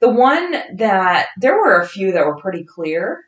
The 0.00 0.10
one 0.10 0.52
that 0.76 1.28
there 1.38 1.56
were 1.56 1.80
a 1.80 1.86
few 1.88 2.12
that 2.12 2.26
were 2.26 2.36
pretty 2.38 2.64
clear, 2.64 3.20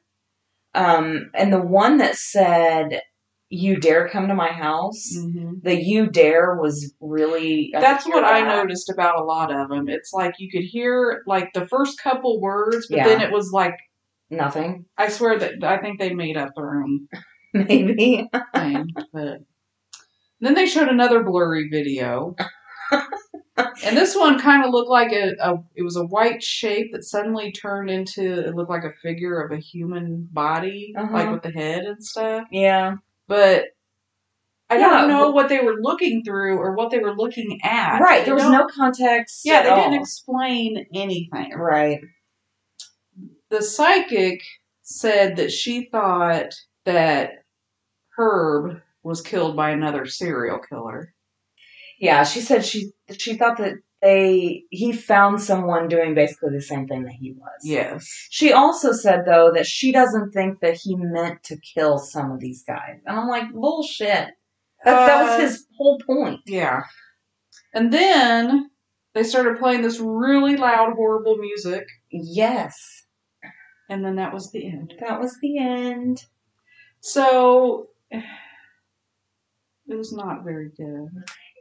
um, 0.74 1.30
and 1.35 1.52
the 1.52 1.61
one 1.62 1.98
that 1.98 2.16
said, 2.16 3.00
"You 3.48 3.76
dare 3.78 4.09
come 4.09 4.28
to 4.28 4.35
my 4.35 4.48
house." 4.48 5.09
The 5.62 5.74
"You 5.80 6.09
dare" 6.09 6.57
was 6.57 6.92
really. 7.00 7.72
I 7.76 7.80
That's 7.80 8.07
what 8.07 8.24
hear 8.24 8.33
I 8.33 8.57
noticed 8.57 8.90
about 8.90 9.20
a 9.20 9.24
lot 9.24 9.52
of 9.54 9.68
them. 9.68 9.88
It's 9.88 10.12
like 10.12 10.35
you 10.38 10.50
could 10.50 10.64
hear 10.64 11.22
like 11.26 11.52
the 11.54 11.66
first 11.68 12.00
couple 12.02 12.40
words, 12.40 12.88
but 12.88 12.96
Yeah. 12.98 13.04
then 13.04 13.20
it 13.20 13.33
was 13.33 13.50
like 13.52 13.74
Nothing, 14.30 14.87
I 14.96 15.09
swear 15.11 15.38
that 15.38 15.62
I 15.62 15.76
think 15.78 16.00
they 16.00 16.12
made 16.14 16.37
up 16.37 16.54
their 16.57 16.83
own 16.83 17.09
maybe. 17.52 18.28
thing. 18.54 18.88
but 19.12 19.38
then 20.40 20.54
they 20.54 20.66
showed 20.66 20.88
another 20.88 21.22
blurry 21.22 21.68
video, 21.68 22.35
and 23.56 23.96
this 23.96 24.16
one 24.16 24.38
kind 24.40 24.64
of 24.64 24.70
looked 24.70 24.90
like 24.90 25.12
a, 25.12 25.32
a 25.40 25.54
it 25.76 25.82
was 25.82 25.96
a 25.96 26.04
white 26.04 26.42
shape 26.42 26.92
that 26.92 27.04
suddenly 27.04 27.52
turned 27.52 27.88
into 27.90 28.46
it 28.46 28.54
looked 28.54 28.70
like 28.70 28.84
a 28.84 28.92
figure 29.02 29.40
of 29.40 29.52
a 29.52 29.60
human 29.60 30.28
body, 30.32 30.92
Uh-huh. 30.96 31.12
like 31.12 31.30
with 31.30 31.42
the 31.42 31.50
head 31.50 31.84
and 31.84 32.02
stuff. 32.04 32.46
yeah, 32.50 32.96
But 33.28 33.66
I 34.70 34.78
Yeah, 34.78 34.90
don't 34.90 35.08
know 35.08 35.30
what 35.30 35.48
they 35.48 35.60
were 35.60 35.76
looking 35.80 36.24
through 36.24 36.56
or 36.58 36.74
what 36.74 36.90
they 36.90 36.98
were 36.98 37.14
looking 37.14 37.60
at. 37.62 38.00
right. 38.00 38.24
There 38.24 38.34
was 38.34 38.48
no 38.48 38.66
context. 38.66 39.42
Yeah, 39.44 39.62
they 39.62 39.74
didn't 39.74 40.00
explain 40.00 40.86
anything. 40.94 41.52
right. 41.54 42.00
The 43.50 43.62
psychic 43.62 44.42
said 44.82 45.36
that 45.36 45.52
she 45.52 45.84
thought 45.92 46.54
that 46.86 47.44
Herb 48.16 48.80
was 49.02 49.20
killed 49.20 49.54
by 49.54 49.70
another 49.70 50.06
serial 50.06 50.58
killer. 50.58 51.14
Yeah, 52.00 52.24
she 52.24 52.40
said 52.40 52.64
she 52.64 52.90
she 53.18 53.36
thought 53.36 53.58
that 53.58 53.74
they 54.02 54.64
he 54.70 54.92
found 54.92 55.40
someone 55.40 55.88
doing 55.88 56.14
basically 56.14 56.50
the 56.54 56.60
same 56.62 56.86
thing 56.86 57.04
that 57.04 57.14
he 57.14 57.32
was. 57.32 57.60
Yes. 57.62 58.06
She 58.30 58.52
also 58.52 58.92
said 58.92 59.24
though 59.26 59.50
that 59.54 59.66
she 59.66 59.92
doesn't 59.92 60.32
think 60.32 60.60
that 60.60 60.76
he 60.82 60.94
meant 60.96 61.42
to 61.44 61.56
kill 61.56 61.98
some 61.98 62.30
of 62.30 62.40
these 62.40 62.62
guys, 62.66 63.00
and 63.06 63.18
I'm 63.18 63.28
like 63.28 63.52
bullshit. 63.52 64.28
That, 64.84 65.06
that 65.06 65.22
Uh, 65.22 65.24
was 65.24 65.40
his 65.40 65.66
whole 65.78 65.98
point. 65.98 66.40
Yeah. 66.46 66.82
And 67.72 67.92
then 67.92 68.70
they 69.14 69.22
started 69.22 69.58
playing 69.58 69.80
this 69.82 69.98
really 69.98 70.56
loud, 70.56 70.92
horrible 70.94 71.36
music, 71.36 71.86
Yes, 72.10 73.04
and 73.88 74.04
then 74.04 74.16
that 74.16 74.34
was 74.34 74.50
the 74.52 74.66
end. 74.66 74.94
that 75.00 75.18
was 75.20 75.38
the 75.40 75.58
end. 75.58 76.24
So 77.00 77.88
it 78.10 78.22
was 79.88 80.12
not 80.12 80.44
very 80.44 80.70
good. 80.76 81.08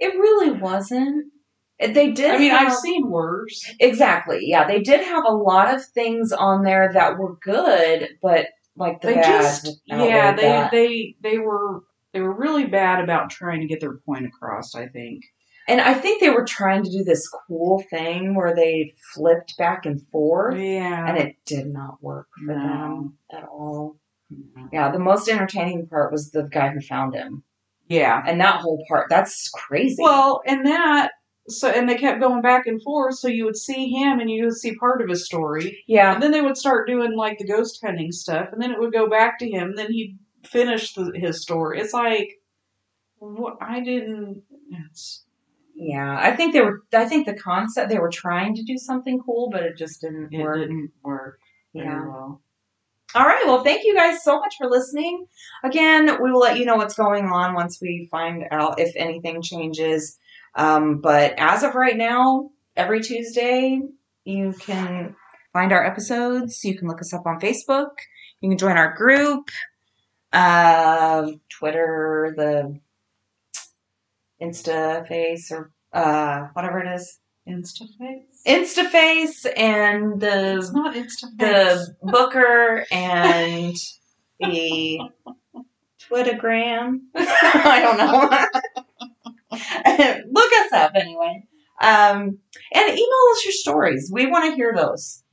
It 0.04 0.14
really 0.16 0.52
wasn't. 0.52 1.32
They 1.80 2.12
did. 2.12 2.32
I 2.32 2.38
mean, 2.38 2.52
have, 2.52 2.68
I've 2.68 2.78
seen 2.78 3.10
worse. 3.10 3.70
exactly. 3.80 4.40
Yeah, 4.44 4.68
they 4.68 4.80
did 4.82 5.02
have 5.02 5.26
a 5.26 5.34
lot 5.34 5.74
of 5.74 5.84
things 5.84 6.32
on 6.32 6.64
there 6.64 6.92
that 6.94 7.18
were 7.18 7.36
good, 7.42 8.10
but 8.22 8.48
like 8.76 9.02
the 9.02 9.08
They 9.10 9.16
bad. 9.16 9.24
just 9.42 9.82
yeah, 9.86 10.36
they 10.36 10.42
that. 10.44 10.72
they 10.72 11.16
they 11.22 11.38
were 11.40 11.82
they 12.14 12.22
were 12.22 12.34
really 12.34 12.66
bad 12.68 13.04
about 13.04 13.30
trying 13.32 13.62
to 13.62 13.68
get 13.68 13.80
their 13.82 13.98
point 14.06 14.26
across, 14.26 14.76
I 14.76 14.88
think. 14.88 15.24
And 15.68 15.80
I 15.82 15.94
think 15.94 16.20
they 16.22 16.30
were 16.30 16.46
trying 16.46 16.84
to 16.84 16.92
do 16.92 17.04
this 17.04 17.28
cool 17.48 17.82
thing 17.90 18.36
where 18.36 18.54
they 18.56 18.94
flipped 19.14 19.58
back 19.58 19.86
and 19.86 20.02
forth, 20.12 20.58
Yeah. 20.58 21.08
and 21.08 21.18
it 21.18 21.38
did 21.46 21.68
not 21.68 22.02
work 22.04 22.28
for 22.46 22.54
No. 22.54 22.62
them 22.62 23.18
at 23.32 23.44
all. 23.46 23.98
Yeah, 24.72 24.92
the 24.92 25.00
most 25.00 25.28
entertaining 25.30 25.88
part 25.88 26.12
was 26.12 26.32
the 26.32 26.44
guy 26.44 26.70
who 26.70 26.82
found 26.82 27.14
him, 27.16 27.44
Yeah. 27.90 28.24
and 28.26 28.40
that 28.42 28.62
whole 28.62 28.84
part. 28.88 29.08
That's 29.10 29.50
crazy. 29.50 30.02
Well, 30.02 30.42
and 30.46 30.66
that 30.66 31.12
so 31.50 31.68
and 31.70 31.90
they 31.90 31.96
kept 31.96 32.22
going 32.22 32.42
back 32.42 32.68
and 32.68 32.82
forth, 32.82 33.16
so 33.16 33.28
you 33.28 33.44
would 33.46 33.58
see 33.58 33.90
him 33.90 34.20
and 34.20 34.30
you 34.32 34.46
would 34.46 34.56
see 34.56 34.76
part 34.76 35.02
of 35.02 35.10
his 35.10 35.26
story. 35.26 35.84
yeah, 35.88 36.14
And 36.14 36.24
then 36.24 36.32
they 36.32 36.42
would 36.42 36.56
start 36.58 36.88
doing 36.88 37.16
like 37.18 37.38
the 37.38 37.46
ghost 37.48 37.80
hunting 37.84 38.12
stuff, 38.14 38.50
and 38.54 38.62
then 38.62 38.72
it 38.72 38.80
would 38.80 38.94
go 38.94 39.10
back 39.10 39.38
to 39.40 39.50
him. 39.50 39.70
And 39.70 39.78
then 39.78 39.92
he'd 39.92 40.18
finish 40.46 40.94
the, 40.94 41.12
his 41.16 41.42
story. 41.42 41.80
It's 41.82 41.94
like, 41.94 42.30
what 43.20 43.58
I 43.62 43.82
didn't. 43.82 44.44
Yeah. 45.76 46.18
I 46.20 46.36
think 46.36 46.54
they 46.54 46.62
were. 46.62 46.84
I 46.94 47.06
think 47.06 47.26
the 47.26 47.34
concept 47.34 47.90
they 47.90 48.00
were 48.00 48.10
trying 48.10 48.56
to 48.56 48.64
do 48.64 48.78
something 48.78 49.20
cool, 49.26 49.50
but 49.52 49.64
it 49.64 49.78
just 49.78 50.02
didn't 50.02 50.30
it 50.32 50.42
work. 50.42 50.60
didn't 50.60 50.92
work 51.04 51.40
Yeah. 51.74 52.06
well. 52.06 52.42
All 53.16 53.26
right. 53.26 53.44
Well, 53.46 53.64
thank 53.64 53.84
you 53.84 53.96
guys 53.96 54.24
so 54.24 54.40
much 54.40 54.56
for 54.58 54.68
listening. 54.68 55.28
Again, 55.64 56.22
we 56.22 56.32
will 56.32 56.40
let 56.40 56.58
you 56.58 56.66
know 56.66 56.78
what's 56.78 56.96
going 56.96 57.26
on 57.26 57.54
once 57.54 57.80
we 57.80 58.08
find 58.10 58.44
out 58.50 58.80
if 58.80 58.96
anything 58.96 59.44
changes. 59.44 60.18
Um, 60.56 61.00
but 61.00 61.36
as 61.38 61.62
of 61.62 61.76
right 61.76 61.96
now, 61.96 62.50
every 62.76 63.02
Tuesday, 63.02 63.82
you 64.26 64.54
can 64.60 65.16
find 65.52 65.72
our 65.72 65.86
episodes. 65.86 66.64
You 66.64 66.76
can 66.76 66.88
look 66.88 67.02
us 67.02 67.14
up 67.14 67.28
on 67.28 67.40
Facebook. 67.40 67.92
You 68.42 68.50
can 68.50 68.58
join 68.58 68.78
our 68.78 68.96
group, 68.96 69.50
uh, 70.32 71.32
Twitter, 71.50 72.34
the 72.36 72.80
Insta 74.42 75.08
face, 75.08 75.52
or 75.52 75.72
uh, 75.94 76.48
whatever 76.54 76.80
it 76.80 76.96
is. 76.96 77.20
Instaface. 77.48 78.24
Instaface 78.48 79.46
and 79.58 80.20
the 80.22 80.58
It's 80.58 80.72
not 80.72 80.96
Instaface. 80.96 81.38
the 81.38 81.96
Booker 82.02 82.86
and 82.92 83.76
the 84.40 85.00
Twittergram. 86.10 87.00
I 87.16 87.80
don't 87.82 87.98
know. 87.98 88.30
Look 90.32 90.52
us 90.54 90.72
up 90.74 90.92
anyway. 90.96 91.44
Um, 91.82 92.38
and 92.74 92.90
email 92.90 93.28
us 93.34 93.46
your 93.46 93.52
stories. 93.52 94.10
We 94.12 94.28
want 94.28 94.46
to 94.50 94.56
hear 94.56 94.74
those. 94.76 95.24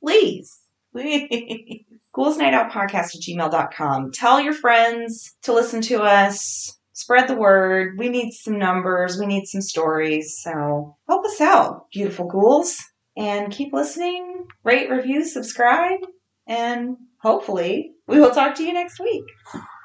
Please. 0.00 0.58
Please. 0.92 1.84
Ghouls 2.14 2.38
Night 2.38 2.54
Out 2.54 2.70
Podcast 2.70 3.14
at 3.16 3.22
gmail.com. 3.22 4.12
Tell 4.12 4.40
your 4.40 4.54
friends 4.54 5.34
to 5.42 5.52
listen 5.52 5.80
to 5.82 6.02
us. 6.02 6.78
Spread 6.96 7.28
the 7.28 7.34
word. 7.34 7.98
We 7.98 8.08
need 8.08 8.32
some 8.32 8.58
numbers. 8.58 9.18
We 9.18 9.26
need 9.26 9.44
some 9.44 9.60
stories. 9.60 10.40
So 10.42 10.96
help 11.06 11.26
us 11.26 11.42
out, 11.42 11.90
beautiful 11.92 12.26
ghouls. 12.26 12.78
And 13.18 13.52
keep 13.52 13.74
listening. 13.74 14.46
Rate, 14.64 14.90
review, 14.90 15.22
subscribe. 15.22 16.00
And 16.48 16.96
hopefully 17.20 17.92
we 18.06 18.18
will 18.18 18.30
talk 18.30 18.54
to 18.54 18.62
you 18.64 18.72
next 18.72 18.98
week. 18.98 19.24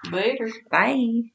Later. 0.09 0.49
Bye. 0.69 1.31